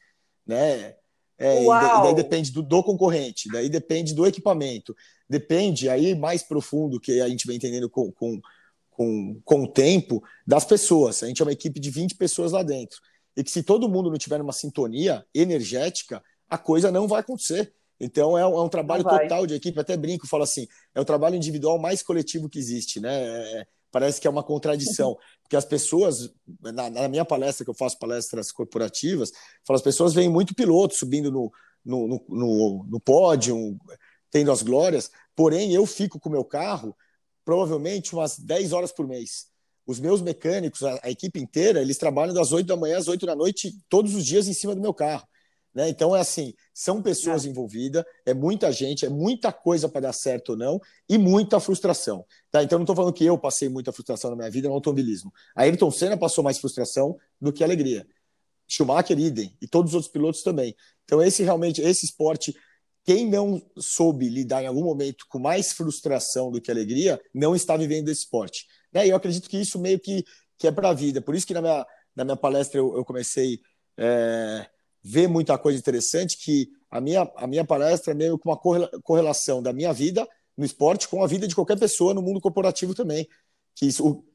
[0.46, 0.96] Né?
[1.38, 4.96] É, e daí depende do, do, concorrente, daí depende do equipamento,
[5.30, 8.42] depende aí mais profundo que a gente vem entendendo com, com,
[8.90, 11.22] com, com o tempo das pessoas.
[11.22, 13.00] A gente é uma equipe de 20 pessoas lá dentro.
[13.36, 17.74] E que se todo mundo não tiver uma sintonia energética, a coisa não vai acontecer.
[18.00, 21.06] Então é um, é um trabalho total de equipe, até brinco, falo assim, é o
[21.06, 23.24] trabalho individual mais coletivo que existe, né?
[23.24, 26.30] É, é parece que é uma contradição, porque as pessoas,
[26.62, 29.32] na, na, minha palestra, que eu faço palestras corporativas,
[29.66, 31.52] falo, as pessoas veem muito piloto subindo no,
[31.84, 33.78] no, no, no, no pódio,
[34.30, 36.96] tendo as glórias, porém eu fico com o meu carro
[37.48, 39.48] provavelmente umas 10 horas por mês.
[39.86, 43.26] Os meus mecânicos, a, a equipe inteira, eles trabalham das 8 da manhã às 8
[43.26, 45.26] da noite, todos os dias em cima do meu carro.
[45.78, 45.90] Né?
[45.90, 47.50] Então, é assim: são pessoas é.
[47.50, 52.26] envolvidas, é muita gente, é muita coisa para dar certo ou não, e muita frustração.
[52.50, 52.64] Tá?
[52.64, 55.32] Então, não estou falando que eu passei muita frustração na minha vida no automobilismo.
[55.56, 58.08] A Ayrton Senna passou mais frustração do que alegria.
[58.68, 60.76] Schumacher, idem, e todos os outros pilotos também.
[61.06, 62.56] Então, esse realmente, esse esporte,
[63.06, 67.78] quem não soube lidar em algum momento com mais frustração do que alegria, não está
[67.78, 68.66] vivendo esse esporte.
[68.92, 69.06] Né?
[69.06, 70.26] E eu acredito que isso meio que,
[70.58, 71.22] que é para a vida.
[71.22, 71.86] Por isso que na minha,
[72.16, 73.62] na minha palestra eu, eu comecei.
[73.96, 74.68] É
[75.08, 79.64] vê muita coisa interessante que a minha, a minha palestra é meio que uma correlação
[79.64, 83.26] da minha vida no esporte com a vida de qualquer pessoa no mundo corporativo também.
[83.74, 84.26] Que isso, o,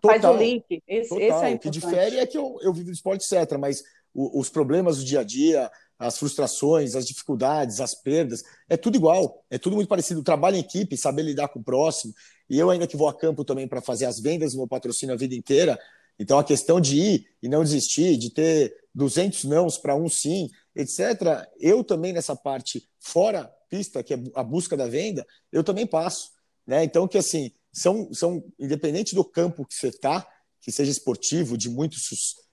[0.00, 0.82] total, Faz o link.
[0.86, 3.58] Esse, total, esse é o que difere é que eu, eu vivo do esporte, etc.
[3.58, 3.82] Mas
[4.14, 9.44] os problemas do dia a dia, as frustrações, as dificuldades, as perdas, é tudo igual,
[9.50, 10.22] é tudo muito parecido.
[10.22, 12.14] Trabalho em equipe, saber lidar com o próximo.
[12.48, 15.18] E eu ainda que vou a campo também para fazer as vendas meu patrocínio a
[15.18, 15.78] vida inteira,
[16.20, 20.48] então, a questão de ir e não desistir, de ter 200 nãos para um sim,
[20.74, 25.86] etc., eu também nessa parte fora pista, que é a busca da venda, eu também
[25.86, 26.30] passo.
[26.66, 26.82] Né?
[26.84, 30.26] Então, que assim, são, são independente do campo que você está,
[30.60, 31.96] que seja esportivo, de muito,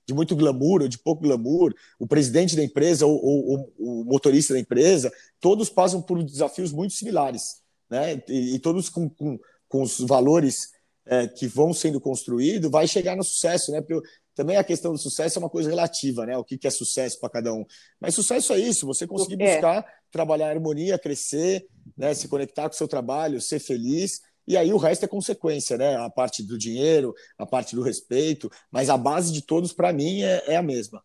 [0.06, 4.06] de muito glamour ou de pouco glamour, o presidente da empresa ou, ou, ou o
[4.06, 7.62] motorista da empresa, todos passam por desafios muito similares.
[7.90, 8.22] Né?
[8.30, 10.70] E, e todos com, com, com os valores
[11.06, 13.82] é, que vão sendo construídos, vai chegar no sucesso, né?
[13.82, 16.38] Porque também a questão do sucesso é uma coisa relativa, né?
[16.38, 17.66] O que, que é sucesso para cada um.
[18.00, 19.54] Mas sucesso é isso, você conseguir é.
[19.54, 22.14] buscar trabalhar harmonia, crescer, né?
[22.14, 24.22] se conectar com o seu trabalho, ser feliz.
[24.48, 25.96] E aí o resto é consequência, né?
[25.96, 30.22] A parte do dinheiro, a parte do respeito, mas a base de todos, para mim,
[30.22, 31.04] é, é, a mesma.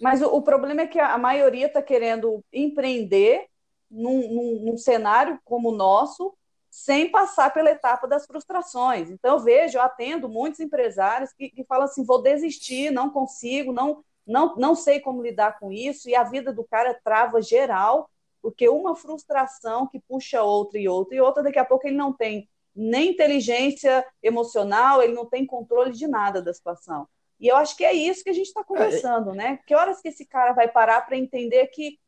[0.00, 3.46] Mas o, o, problema é que a maioria está querendo empreender
[3.88, 6.36] num, num, num cenário como o nosso,
[6.70, 9.10] sem passar pela etapa das frustrações.
[9.10, 13.72] Então, eu vejo, eu atendo muitos empresários que, que falam assim: vou desistir, não consigo,
[13.72, 18.08] não, não, não sei como lidar com isso, e a vida do cara trava geral,
[18.40, 22.12] porque uma frustração que puxa outra e outra e outra, daqui a pouco ele não
[22.12, 27.06] tem nem inteligência emocional, ele não tem controle de nada da situação.
[27.40, 29.58] E eu acho que é isso que a gente está conversando, né?
[29.66, 31.98] Que horas que esse cara vai parar para entender que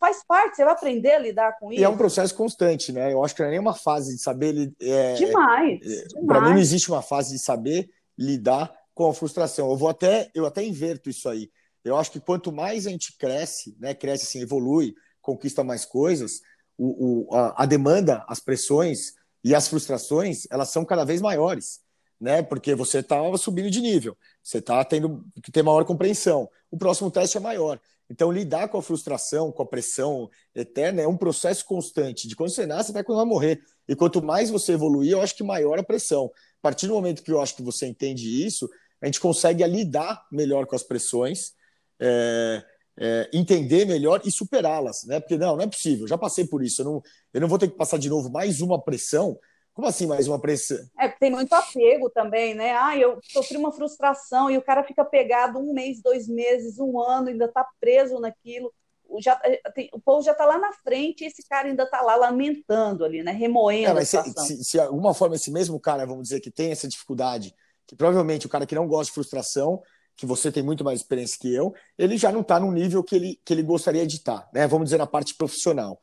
[0.00, 1.80] faz parte, você vai aprender a lidar com isso.
[1.80, 3.12] E é um processo constante, né?
[3.12, 4.72] Eu acho que não é nenhuma fase de saber.
[4.80, 5.80] É, demais.
[5.82, 9.70] É, Para mim, não existe uma fase de saber lidar com a frustração.
[9.70, 11.50] Eu vou até, eu até inverto isso aí.
[11.84, 13.94] Eu acho que quanto mais a gente cresce, né?
[13.94, 16.40] Cresce assim, evolui, conquista mais coisas,
[16.76, 19.12] o, o a, a demanda, as pressões
[19.44, 21.80] e as frustrações, elas são cada vez maiores
[22.20, 22.42] né?
[22.42, 26.48] Porque você está subindo de nível, você está tendo que ter maior compreensão.
[26.70, 27.80] O próximo teste é maior.
[28.10, 32.26] Então, lidar com a frustração, com a pressão eterna é um processo constante.
[32.26, 33.62] De quando você nasce até quando vai morrer.
[33.88, 36.26] E quanto mais você evoluir, eu acho que maior a pressão.
[36.26, 38.68] A partir do momento que eu acho que você entende isso,
[39.00, 41.52] a gente consegue lidar melhor com as pressões,
[42.00, 42.64] é,
[42.98, 45.20] é, entender melhor e superá-las, né?
[45.20, 47.68] Porque não, não é possível, já passei por isso, eu não, eu não vou ter
[47.68, 49.38] que passar de novo mais uma pressão
[49.80, 50.78] como assim mais uma pressão?
[50.98, 52.76] É, tem muito apego também, né?
[52.76, 57.00] Ah, eu sofri uma frustração e o cara fica pegado um mês, dois meses, um
[57.00, 58.70] ano, ainda está preso naquilo.
[59.18, 62.02] Já, eh, tem, o povo já está lá na frente e esse cara ainda está
[62.02, 63.32] lá lamentando ali, né?
[63.32, 64.04] Remoendo é.
[64.04, 67.54] Se, se, se, alguma forma esse mesmo cara, vamos dizer, que tem essa dificuldade,
[67.86, 69.82] que provavelmente o cara que não gosta de frustração,
[70.14, 73.16] que você tem muito mais experiência que eu, ele já não está no nível que
[73.16, 74.66] ele, que ele gostaria de estar, tá, né?
[74.66, 75.98] Vamos dizer, na parte profissional.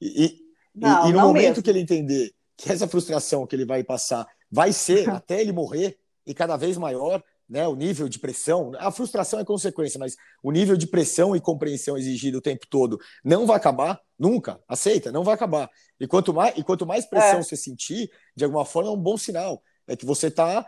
[0.00, 0.38] E, e,
[0.74, 1.62] não, e, e no momento mesmo.
[1.62, 5.96] que ele entender que essa frustração que ele vai passar vai ser até ele morrer
[6.26, 10.50] e cada vez maior, né, o nível de pressão, a frustração é consequência, mas o
[10.50, 15.24] nível de pressão e compreensão exigido o tempo todo não vai acabar nunca, aceita, não
[15.24, 15.70] vai acabar.
[15.98, 17.42] E quanto mais, e quanto mais pressão é.
[17.42, 20.66] você sentir, de alguma forma é um bom sinal, é que você está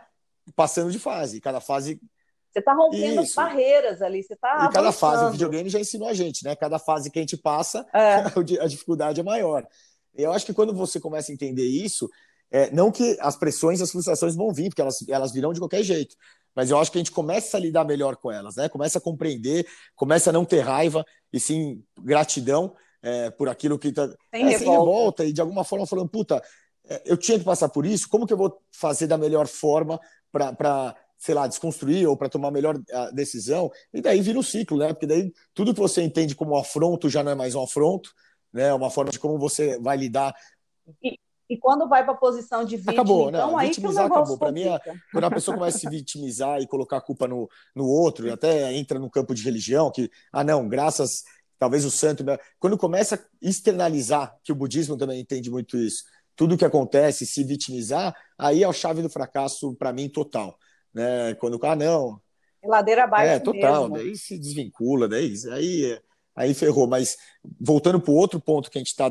[0.55, 2.01] passando de fase, cada fase
[2.51, 3.35] Você está rompendo Isso.
[3.35, 4.65] barreiras ali, você está.
[4.65, 6.55] E cada fase, o videogame já ensinou a gente, né?
[6.55, 8.23] Cada fase que a gente passa, é.
[8.63, 9.67] a dificuldade é maior.
[10.15, 12.09] Eu acho que quando você começa a entender isso,
[12.51, 15.59] é, não que as pressões e as frustrações vão vir, porque elas, elas virão de
[15.59, 16.15] qualquer jeito.
[16.53, 18.67] Mas eu acho que a gente começa a lidar melhor com elas, né?
[18.67, 23.87] Começa a compreender, começa a não ter raiva, e sim gratidão é, por aquilo que
[23.87, 24.07] está.
[24.33, 25.23] Sem, é, sem revolta.
[25.23, 26.43] e de alguma forma falando, puta,
[26.85, 29.99] é, eu tinha que passar por isso, como que eu vou fazer da melhor forma
[30.31, 32.79] para sei lá, desconstruir ou para tomar a melhor
[33.13, 34.87] decisão, e daí vira um ciclo, né?
[34.87, 38.11] Porque daí tudo que você entende como um afronto já não é mais um afronto,
[38.53, 38.67] né?
[38.67, 40.33] É uma forma de como você vai lidar.
[41.03, 41.17] E,
[41.49, 44.37] e quando vai para a posição de vítima, acabou, então, aí vitimizar que o acabou.
[44.37, 44.79] Para mim, é,
[45.11, 48.31] quando a pessoa começa a se vitimizar e colocar a culpa no, no outro, e
[48.31, 51.23] até entra no campo de religião, que, ah, não, graças,
[51.59, 52.23] talvez o santo.
[52.59, 56.03] Quando começa a externalizar, que o budismo também entende muito isso,
[56.35, 60.57] tudo que acontece, se vitimizar, aí é a chave do fracasso, para mim, total
[60.93, 61.33] né?
[61.35, 62.21] Quando ah não,
[62.63, 63.97] ladeira abaixo é total, mesmo.
[63.97, 65.99] daí se desvincula, daí aí
[66.35, 66.87] aí ferrou.
[66.87, 67.17] Mas
[67.59, 69.09] voltando para o outro ponto que a gente está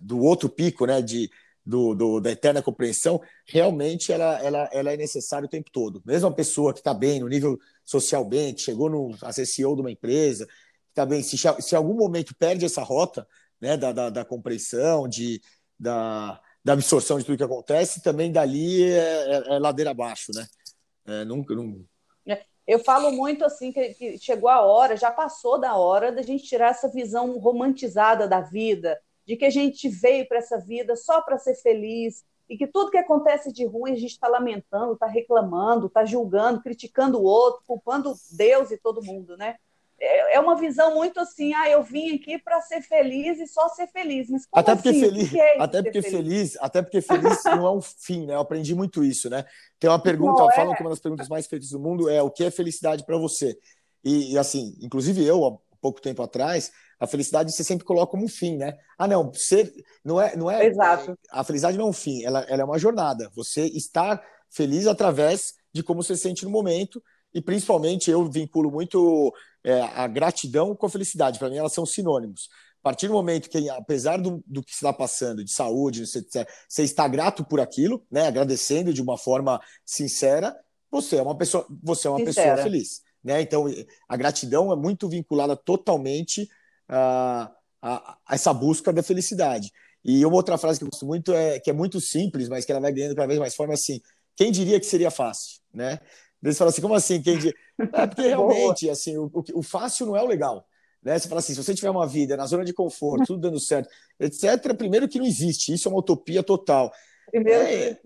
[0.00, 1.00] do outro pico, né?
[1.02, 1.30] De
[1.64, 6.02] do, do, da eterna compreensão, realmente ela, ela, ela é necessária o tempo todo.
[6.04, 9.46] Mesmo uma pessoa que está bem, no nível social bem, que chegou no, a ser
[9.46, 10.48] CEO de uma empresa,
[10.88, 13.26] está bem, se, em algum momento perde essa rota
[13.60, 15.40] né, da, da, da compreensão, de,
[15.78, 20.46] da, da absorção de tudo que acontece, também dali é, é, é ladeira abaixo, né?
[21.06, 21.44] É, não...
[22.70, 26.44] Eu falo muito assim que, que, chegou a hora, já passou da hora da gente
[26.44, 31.20] tirar essa visão romantizada da vida, de que a gente veio para essa vida só
[31.20, 35.06] para ser feliz e que tudo que acontece de ruim a gente está lamentando, está
[35.06, 39.56] reclamando, está julgando, criticando o outro, culpando Deus e todo mundo, né?
[40.00, 43.68] É, é uma visão muito assim, ah, eu vim aqui para ser feliz e só
[43.68, 44.30] ser feliz.
[44.30, 45.00] Mas até porque assim?
[45.00, 46.16] feliz, é até porque feliz?
[46.16, 46.56] feliz?
[46.58, 48.34] até porque feliz não é um fim, né?
[48.34, 49.44] Eu aprendi muito isso, né?
[49.78, 50.76] Tem uma pergunta, não, falam é.
[50.76, 53.58] que uma das perguntas mais feitas do mundo é o que é felicidade para você?
[54.02, 58.24] E, e, assim, inclusive eu há pouco tempo atrás, a felicidade você sempre coloca como
[58.24, 58.78] um fim, né?
[58.98, 59.70] Ah, não, ser
[60.02, 60.66] não é, não é.
[60.66, 61.18] Exato.
[61.30, 63.30] A felicidade não é um fim, ela, ela é uma jornada.
[63.34, 67.02] Você está feliz através de como você se sente no momento
[67.32, 69.32] e principalmente eu vinculo muito
[69.64, 71.38] é, a gratidão com a felicidade.
[71.38, 72.48] Para mim, elas são sinônimos.
[72.80, 76.24] A partir do momento que, apesar do, do que está passando, de saúde, você,
[76.66, 80.56] você está grato por aquilo, né, agradecendo de uma forma sincera,
[80.90, 83.02] você é uma pessoa, você é uma pessoa feliz.
[83.22, 83.42] Né?
[83.42, 83.66] Então,
[84.08, 86.48] a gratidão é muito vinculada totalmente
[86.88, 89.70] a, a, a, essa busca da felicidade.
[90.02, 92.72] E uma outra frase que eu gosto muito é que é muito simples, mas que
[92.72, 94.00] ela vai ganhando cada vez mais forma é assim:
[94.34, 96.00] quem diria que seria fácil, né?
[96.42, 97.20] Eles falam assim, como assim?
[97.22, 97.52] Quem diz?
[97.94, 100.66] É porque realmente, assim, o, o, fácil não é o legal.
[101.02, 101.18] Né?
[101.18, 103.88] Você fala assim, se você tiver uma vida na zona de conforto, tudo dando certo,
[104.18, 106.92] etc., primeiro que não existe, isso é uma utopia total.
[107.30, 107.98] Primeiro, é,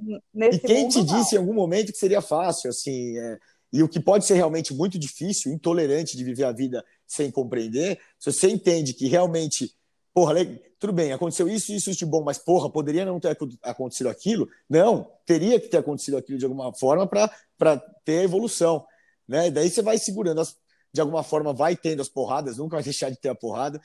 [0.53, 3.39] e quem te disse em algum momento que seria fácil, assim, é,
[3.73, 7.99] e o que pode ser realmente muito difícil, intolerante de viver a vida sem compreender,
[8.19, 9.73] se você entende que realmente
[10.15, 10.35] porra,
[10.79, 14.49] tudo bem, aconteceu isso, isso, isso de bom, mas porra, poderia não ter acontecido aquilo?
[14.71, 18.87] Não, teria que ter acontecido aquilo de alguma forma para ter evolução,
[19.27, 19.49] né?
[19.49, 20.57] E daí você vai segurando, as,
[20.93, 23.81] de alguma forma vai tendo as porradas, nunca vai deixar de ter a porrada.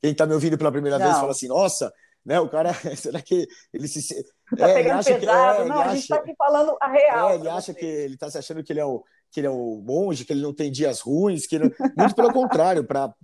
[0.00, 1.06] Quem está me ouvindo pela primeira não.
[1.06, 1.92] vez fala assim, nossa,
[2.24, 2.38] né?
[2.38, 4.22] O cara, será que ele se.
[4.56, 7.30] Tá é, pegando pesado, que, é, não, a gente está aqui falando a real.
[7.30, 7.74] É, ele acha você.
[7.74, 10.32] que ele está se achando que ele é o que ele é o monge, que
[10.34, 11.74] ele não tem dias ruins, que ele...
[11.96, 13.14] muito pelo contrário, para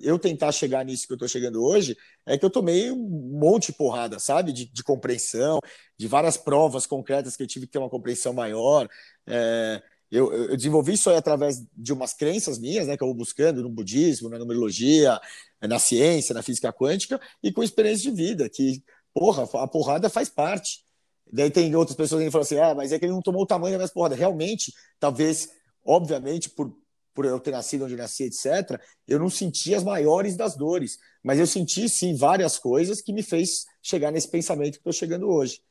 [0.00, 1.96] eu tentar chegar nisso que eu estou chegando hoje,
[2.26, 4.52] é que eu tomei um monte de porrada, sabe?
[4.52, 5.58] De, de, compreensão,
[5.96, 8.88] de várias provas concretas que eu tive que ter uma compreensão maior.
[9.26, 13.16] É, eu, eu, desenvolvi isso aí através de umas crenças minhas, né, que eu vou
[13.16, 15.18] buscando no budismo, na numerologia,
[15.60, 20.28] na ciência, na física quântica, e com experiência de vida, que, porra, a porrada faz
[20.28, 20.84] parte.
[21.32, 23.46] Daí tem outras pessoas que falam assim: ah, mas é que ele não tomou o
[23.46, 24.14] tamanho da porrada.
[24.14, 25.50] Realmente, talvez,
[25.84, 26.72] obviamente, por,
[27.14, 30.98] por eu ter nascido onde nasci, etc., eu não senti as maiores das dores.
[31.22, 35.28] Mas eu senti, sim, várias coisas que me fez chegar nesse pensamento que estou chegando
[35.28, 35.62] hoje.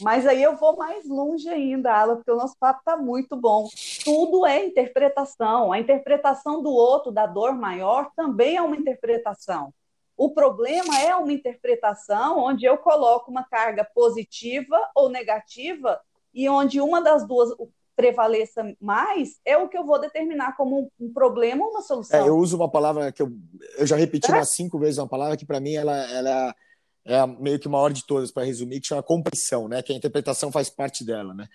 [0.00, 3.68] Mas aí eu vou mais longe ainda, Ala, porque o nosso papo está muito bom.
[4.04, 5.72] Tudo é interpretação.
[5.72, 9.72] A interpretação do outro, da dor maior, também é uma interpretação.
[10.16, 16.00] O problema é uma interpretação onde eu coloco uma carga positiva ou negativa
[16.32, 17.50] e onde uma das duas
[17.96, 22.18] prevaleça mais é o que eu vou determinar como um, problema ou uma solução.
[22.18, 23.30] É, eu uso uma palavra que eu,
[23.78, 24.34] eu já repeti é?
[24.34, 26.54] umas cinco vezes uma palavra que para mim ela, ela
[27.04, 29.82] é meio que uma maior de todas para resumir que chama compreensão, né?
[29.82, 31.46] Que a interpretação faz parte dela, né?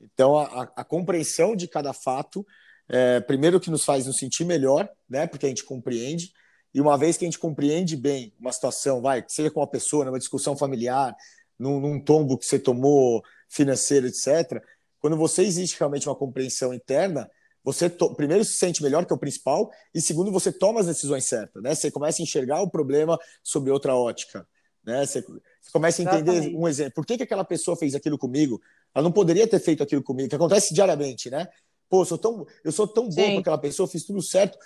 [0.00, 2.44] Então a, a compreensão de cada fato
[2.88, 5.26] é, primeiro que nos faz nos sentir melhor, né?
[5.26, 6.32] Porque a gente compreende
[6.76, 10.04] e uma vez que a gente compreende bem uma situação, vai, seja com uma pessoa,
[10.04, 11.16] numa discussão familiar,
[11.58, 14.62] num, num tombo que você tomou financeiro, etc.,
[15.06, 17.30] quando você existe realmente uma compreensão interna,
[17.62, 21.24] você primeiro se sente melhor, que é o principal, e segundo, você toma as decisões
[21.26, 21.76] certas, né?
[21.76, 24.44] Você começa a enxergar o problema sob outra ótica,
[24.84, 25.06] né?
[25.06, 26.56] Você, você começa a entender Exatamente.
[26.56, 26.94] um exemplo.
[26.94, 28.60] Por que, que aquela pessoa fez aquilo comigo?
[28.92, 31.46] Ela não poderia ter feito aquilo comigo, que acontece diariamente, né?
[31.88, 34.58] Pô, eu sou tão, eu sou tão bom com aquela pessoa, fiz tudo certo.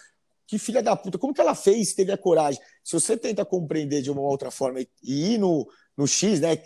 [0.47, 2.63] Que filha da puta, como que ela fez, teve a coragem?
[2.83, 5.69] Se você tenta compreender de uma outra forma e ir no,
[6.01, 6.57] no X, né,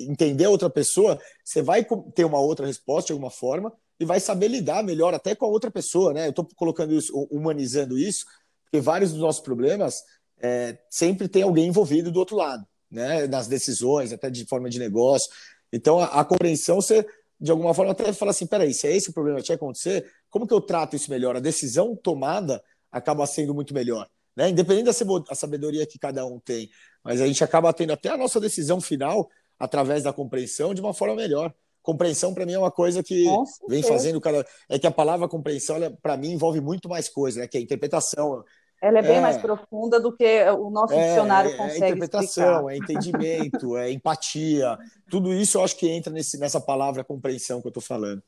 [0.00, 4.18] entender a outra pessoa, você vai ter uma outra resposta de alguma forma e vai
[4.18, 6.26] saber lidar melhor até com a outra pessoa, né?
[6.26, 8.24] Eu estou colocando isso, humanizando isso,
[8.64, 10.02] porque vários dos nossos problemas
[10.42, 13.28] é, sempre tem alguém envolvido do outro lado, né?
[13.28, 15.30] Nas decisões, até de forma de negócio.
[15.72, 17.06] Então, a, a compreensão, você,
[17.40, 20.10] de alguma forma, até fala assim: peraí, se é esse o problema que vai acontecer,
[20.28, 21.36] como que eu trato isso melhor?
[21.36, 24.08] A decisão tomada acaba sendo muito melhor.
[24.34, 24.48] Né?
[24.48, 26.70] Independente da sabedoria que cada um tem,
[27.04, 30.94] mas a gente acaba tendo até a nossa decisão final através da compreensão de uma
[30.94, 31.52] forma melhor.
[31.82, 33.24] Compreensão para mim é uma coisa que
[33.68, 37.48] vem fazendo cada é que a palavra compreensão para mim envolve muito mais coisa, né?
[37.48, 38.44] Que é interpretação.
[38.82, 41.84] Ela é bem é, mais profunda do que o nosso é, dicionário consegue.
[41.84, 42.72] É interpretação, explicar.
[42.72, 44.78] é entendimento, é empatia.
[45.10, 48.22] Tudo isso eu acho que entra nesse, nessa palavra compreensão que eu estou falando.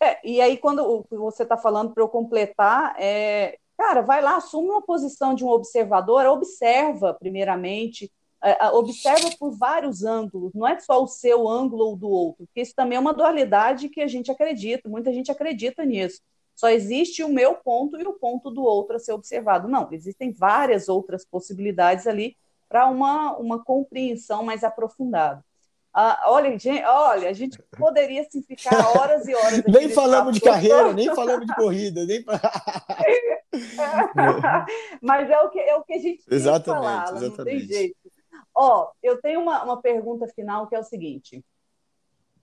[0.00, 4.70] É, e aí, quando você está falando para eu completar, é, cara, vai lá, assume
[4.70, 8.12] uma posição de um observador, observa, primeiramente,
[8.42, 12.60] é, observa por vários ângulos, não é só o seu ângulo ou do outro, porque
[12.60, 16.20] isso também é uma dualidade que a gente acredita, muita gente acredita nisso.
[16.54, 19.68] Só existe o meu ponto e o ponto do outro a ser observado.
[19.68, 22.36] Não, existem várias outras possibilidades ali
[22.68, 25.44] para uma, uma compreensão mais aprofundada.
[26.00, 29.62] Ah, olha, gente, olha, a gente poderia assim, ficar horas e horas.
[29.66, 32.24] nem falamos de carreira, nem falamos de corrida, nem.
[35.02, 37.36] Mas é o que, é o que a gente exatamente, tem que falar, exatamente.
[37.36, 37.96] não tem jeito.
[38.54, 41.44] Ó, eu tenho uma, uma pergunta final que é o seguinte: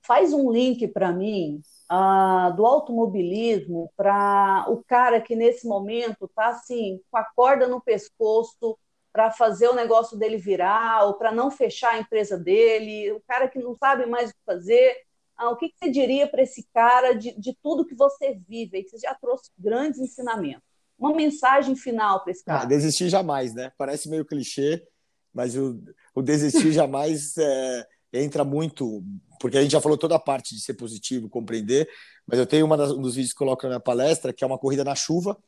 [0.02, 6.50] faz um link para mim uh, do automobilismo para o cara que nesse momento está
[6.50, 8.78] assim, com a corda no pescoço
[9.16, 13.48] para fazer o negócio dele virar ou para não fechar a empresa dele, o cara
[13.48, 14.94] que não sabe mais o que fazer.
[15.38, 18.84] Ah, o que, que, você diria para esse cara de, de, tudo que você vive,
[18.84, 20.62] que você já trouxe grandes ensinamentos?
[21.00, 22.64] Uma mensagem final para esse ah, cara.
[22.64, 23.72] Ah, desistir jamais, né?
[23.78, 24.86] Parece meio clichê,
[25.34, 25.82] mas o,
[26.14, 29.02] o desistir jamais é, entra muito,
[29.40, 31.88] porque a gente já falou toda a parte de ser positivo, compreender,
[32.28, 34.48] mas eu tenho uma das, um dos vídeos que coloco na minha palestra, que é
[34.48, 35.42] uma corrida na chuva,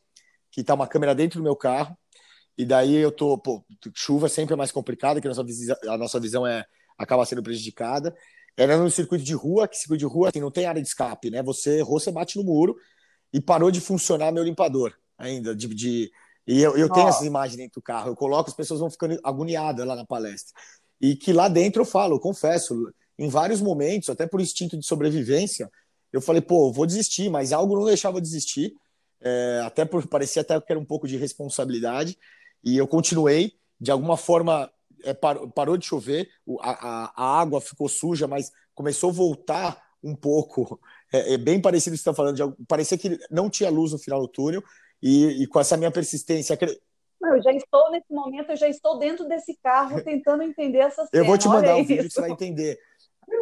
[0.50, 1.98] que está uma câmera dentro do meu carro,
[2.58, 5.98] e daí eu tô, pô, chuva sempre é mais complicada, que a nossa, visão, a
[5.98, 6.66] nossa visão é
[6.98, 8.16] acaba sendo prejudicada.
[8.58, 11.30] Era no circuito de rua, que circuito de rua assim, não tem área de escape,
[11.30, 11.44] né?
[11.44, 12.76] Você errou, você bate no muro
[13.32, 15.56] e parou de funcionar meu limpador ainda.
[15.56, 16.12] De, de...
[16.48, 17.10] E eu, eu tenho oh.
[17.10, 20.60] essas imagens dentro do carro, eu coloco, as pessoas vão ficando agoniadas lá na palestra.
[21.00, 24.86] E que lá dentro eu falo, eu confesso, em vários momentos, até por instinto de
[24.86, 25.70] sobrevivência,
[26.12, 28.74] eu falei, pô, vou desistir, mas algo não deixava desistir,
[29.22, 32.18] é, até por parecia até que era um pouco de responsabilidade.
[32.64, 34.72] E eu continuei, de alguma forma
[35.04, 36.30] é, parou, parou de chover,
[36.62, 40.80] a, a, a, água ficou suja, mas começou a voltar um pouco.
[41.10, 43.94] É, é bem parecido o que você está falando, de, parecia que não tinha luz
[43.94, 44.62] no final do túnel,
[45.02, 46.58] e, e com essa minha persistência.
[46.62, 51.10] eu já estou nesse momento, eu já estou dentro desse carro tentando entender essa cena.
[51.14, 52.78] Eu vou te mandar um vídeo que você vai entender.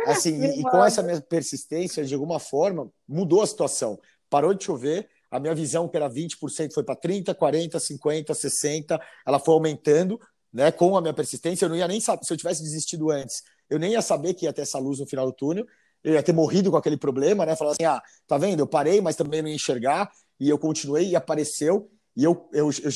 [0.06, 4.00] Assim, e, e, com essa minha persistência, de alguma forma, mudou a situação.
[4.30, 9.00] Parou de chover, a minha visão, que era 20%, foi para 30%, 40%, 50%, 60%,
[9.26, 10.20] ela foi aumentando,
[10.52, 10.72] né?
[10.72, 13.80] Com a minha persistência, eu não ia nem saber, se eu tivesse desistido antes, eu
[13.80, 15.66] nem ia saber que ia ter essa luz no final do túnel,
[16.04, 17.56] eu ia ter morrido com aquele problema, né?
[17.56, 18.60] Falar assim, ah, tá vendo?
[18.60, 22.70] Eu parei, mas também não ia enxergar, e eu continuei, e apareceu, e eu, eu,
[22.72, 22.92] eu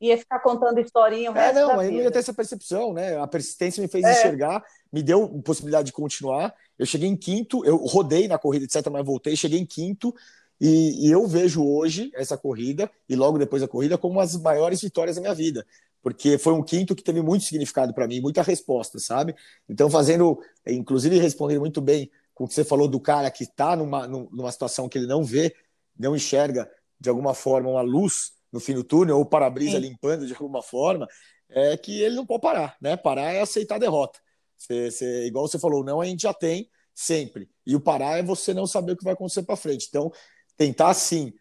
[0.00, 3.18] ia ficar contando historinha o é, não, mas eu não ia ter essa percepção, né?
[3.18, 4.12] A persistência me fez é.
[4.12, 6.54] enxergar, me deu possibilidade de continuar.
[6.78, 10.14] Eu cheguei em quinto, eu rodei na corrida, etc., mas voltei, cheguei em quinto,
[10.60, 14.36] e, e, eu vejo hoje essa corrida, e logo depois da corrida, como uma das
[14.36, 15.66] maiores vitórias da minha vida,
[16.02, 19.34] porque foi um quinto que teve muito significado para mim, muita resposta, sabe?
[19.68, 23.76] Então, fazendo, inclusive respondendo muito bem com o que você falou do cara que está
[23.76, 25.54] numa, numa situação que ele não vê,
[25.98, 30.32] não enxerga de alguma forma uma luz no fim do túnel, ou para-brisa limpando de
[30.32, 31.06] alguma forma,
[31.48, 32.96] é que ele não pode parar, né?
[32.96, 34.18] Parar é aceitar a derrota.
[34.56, 37.48] Você, você, igual você falou, não a gente já tem sempre.
[37.66, 39.86] E o parar é você não saber o que vai acontecer para frente.
[39.88, 40.12] Então,
[40.60, 41.32] tentar sim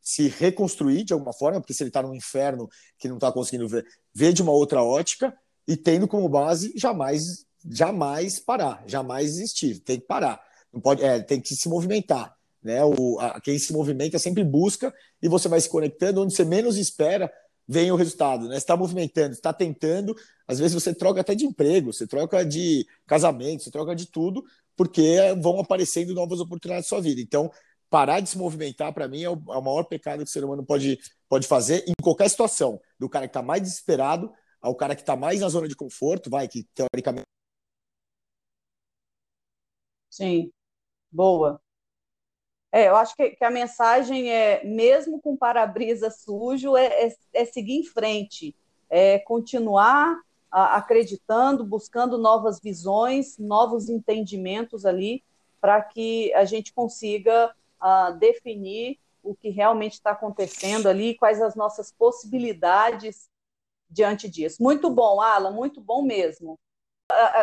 [0.00, 3.66] se reconstruir de alguma forma, porque se ele está num inferno que não está conseguindo
[3.66, 3.84] ver,
[4.14, 5.36] ver de uma outra ótica
[5.66, 10.40] e tendo como base jamais, jamais parar, jamais existir, tem que parar,
[10.72, 12.32] não pode, é, tem que se movimentar,
[12.62, 12.84] né?
[12.84, 16.76] O, a, quem se movimenta sempre busca e você vai se conectando onde você menos
[16.76, 17.32] espera
[17.66, 18.56] vem o resultado, né?
[18.56, 20.14] Está movimentando, está tentando,
[20.46, 24.44] às vezes você troca até de emprego, você troca de casamento, você troca de tudo
[24.76, 27.20] porque vão aparecendo novas oportunidades na sua vida.
[27.20, 27.50] Então,
[27.94, 30.42] parar de se movimentar, para mim, é o, é o, maior pecado que o ser
[30.42, 32.80] humano pode, pode fazer em qualquer situação.
[32.98, 36.28] Do cara que está mais desesperado ao cara que está mais na zona de conforto,
[36.28, 37.28] vai, que teoricamente.
[40.10, 40.50] Sim,
[41.08, 41.60] boa.
[42.72, 47.44] É, eu acho que, que a mensagem é, mesmo com para-brisa sujo, é, é, é,
[47.44, 48.56] seguir em frente,
[48.90, 50.20] é continuar
[50.50, 55.22] a, acreditando, buscando novas visões, novos entendimentos ali,
[55.60, 57.54] para que a gente consiga
[57.84, 63.28] uh, definir o que realmente está acontecendo ali, quais as nossas possibilidades
[63.88, 64.62] diante disso.
[64.62, 66.58] Muito bom, Alan, muito bom mesmo.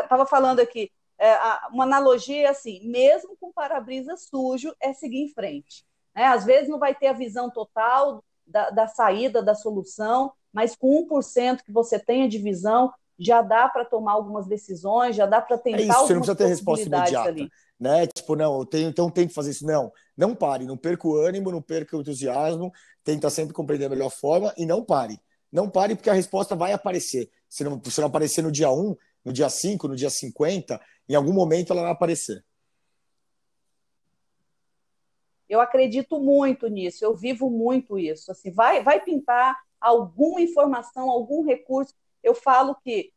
[0.04, 1.36] Estava falando aqui, é,
[1.72, 5.86] uma analogia é assim, mesmo com para-brisa sujo, é seguir em frente.
[6.16, 6.26] Né?
[6.26, 11.08] Às vezes não vai ter a visão total da, da saída, da solução, mas com
[11.08, 15.58] 1% que você tenha de visão, já dá para tomar algumas decisões, já dá para
[15.58, 17.30] tentar é isso, você não precisa ter resposta imediata.
[17.30, 17.50] Ali.
[17.82, 18.06] Né?
[18.06, 19.66] Tipo, não, eu tenho, então tem que fazer isso.
[19.66, 22.72] Não, não pare, não perca o ânimo, não perca o entusiasmo,
[23.04, 25.20] tenta sempre compreender a melhor forma e não pare.
[25.52, 27.32] Não pare porque a resposta vai aparecer.
[27.50, 30.80] Se não, se não aparecer no dia 1, no dia 5, no dia 50,
[31.10, 32.46] em algum momento ela vai aparecer.
[35.50, 38.32] Eu acredito muito nisso, eu vivo muito isso.
[38.32, 41.96] Assim, vai, vai pintar alguma informação, algum recurso.
[42.22, 43.12] Eu falo que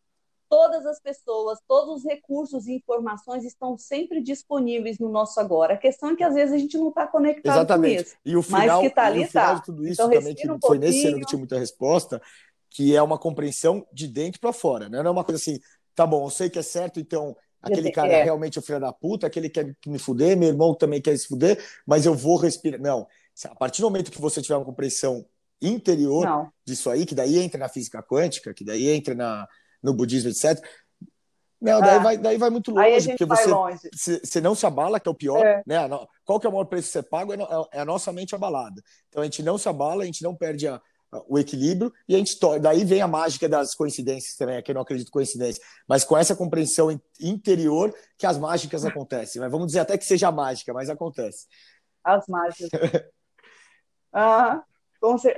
[0.54, 5.74] todas as pessoas, todos os recursos e informações estão sempre disponíveis no nosso agora.
[5.74, 7.96] A questão é que às vezes a gente não está conectado Exatamente.
[7.96, 8.16] com isso.
[8.24, 9.54] E o final, mas que tá ali, e o final tá.
[9.54, 12.22] de tudo isso então, também, que um foi nesse ano que tinha muita resposta,
[12.70, 15.02] que é uma compreensão de dentro para fora, né?
[15.02, 15.58] Não é uma coisa assim,
[15.92, 18.92] tá bom, eu sei que é certo, então aquele cara é realmente o filho da
[18.92, 22.80] puta, aquele quer me fuder, meu irmão também quer se fuder, mas eu vou respirar.
[22.80, 23.08] Não,
[23.46, 25.26] a partir do momento que você tiver uma compreensão
[25.60, 26.52] interior não.
[26.64, 29.48] disso aí, que daí entra na física quântica, que daí entra na,
[29.84, 30.60] no budismo, etc.
[31.60, 32.00] Não, daí, é.
[32.00, 33.50] vai, daí vai muito longe, porque você,
[33.92, 35.62] você, você não se abala, que é o pior, é.
[35.66, 35.78] né?
[36.24, 37.34] Qual que é o maior preço que você paga?
[37.34, 38.82] É, é a nossa mente abalada.
[39.08, 40.80] Então a gente não se abala, a gente não perde a,
[41.28, 44.82] o equilíbrio e a gente daí vem a mágica das coincidências também, que eu não
[44.82, 49.40] acredito em coincidência, mas com essa compreensão interior que as mágicas acontecem.
[49.40, 51.46] Mas vamos dizer até que seja mágica, mas acontece.
[52.02, 52.68] As mágicas.
[54.12, 54.62] ah,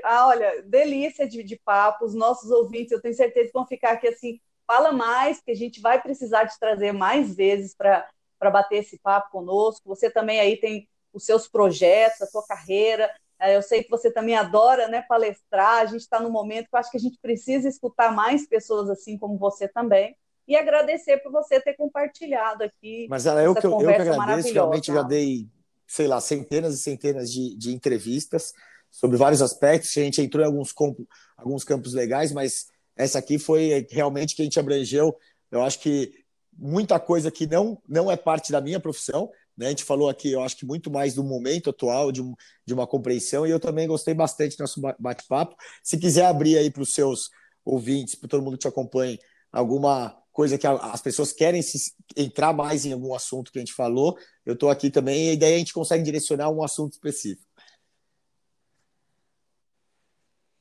[0.04, 3.92] ah, olha, delícia de, de papo, os nossos ouvintes, eu tenho certeza que vão ficar
[3.92, 8.04] aqui assim, fala mais, que a gente vai precisar te trazer mais vezes para
[8.50, 9.88] bater esse papo conosco.
[9.88, 14.10] Você também aí tem os seus projetos, a sua carreira, é, eu sei que você
[14.10, 17.18] também adora né, palestrar, a gente está num momento que eu acho que a gente
[17.20, 20.16] precisa escutar mais pessoas assim como você também.
[20.48, 23.06] E agradecer por você ter compartilhado aqui.
[23.10, 25.48] Mas ela, eu, que, eu que agradeço, realmente já dei,
[25.86, 28.54] sei lá, centenas e centenas de, de entrevistas
[28.90, 29.96] sobre vários aspectos.
[29.96, 31.06] A gente entrou em alguns, campos,
[31.36, 32.66] alguns campos legais, mas
[32.96, 35.16] essa aqui foi realmente que a gente abrangeu.
[35.50, 36.12] Eu acho que
[36.58, 39.66] muita coisa que não, não é parte da minha profissão, né?
[39.66, 42.34] A gente falou aqui, eu acho que muito mais do momento atual, de, um,
[42.64, 45.56] de uma compreensão, e eu também gostei bastante do nosso bate-papo.
[45.82, 47.30] Se quiser abrir aí para os seus
[47.64, 49.18] ouvintes, para todo mundo que te acompanhe,
[49.50, 53.72] alguma coisa que as pessoas querem se, entrar mais em algum assunto que a gente
[53.72, 57.45] falou, eu estou aqui também, e daí a gente consegue direcionar um assunto específico.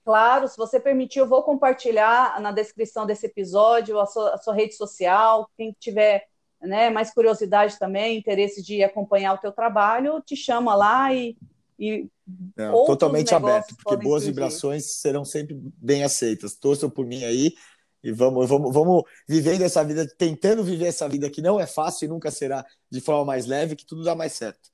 [0.06, 4.54] Claro, se você permitir, eu vou compartilhar na descrição desse episódio a sua, a sua
[4.54, 5.50] rede social.
[5.58, 6.28] Quem tiver
[6.62, 11.36] né, mais curiosidade também, interesse de acompanhar o teu trabalho, te chama lá e,
[11.80, 12.08] e
[12.56, 14.28] Não, totalmente aberto, porque boas surgir.
[14.28, 16.54] vibrações serão sempre bem aceitas.
[16.54, 17.56] Torçam por mim aí
[18.04, 22.06] e vamos, vamos, vamos vivendo essa vida, tentando viver essa vida que não é fácil
[22.06, 24.70] e nunca será de forma mais leve, que tudo dá mais certo.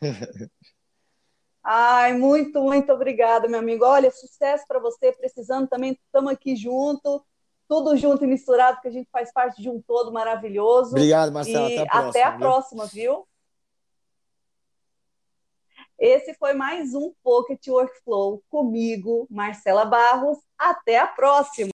[1.62, 3.84] Ai, muito, muito obrigada, meu amigo.
[3.84, 7.24] Olha, sucesso para você, precisando também, estamos aqui junto
[7.72, 10.90] tudo junto e misturado, porque a gente faz parte de um todo maravilhoso.
[10.90, 11.64] Obrigado, Marcelo.
[11.64, 12.10] Até a próxima.
[12.10, 13.26] Até a próxima, viu?
[15.98, 20.36] Esse foi mais um Pocket Workflow comigo, Marcela Barros.
[20.58, 21.70] Até a próxima!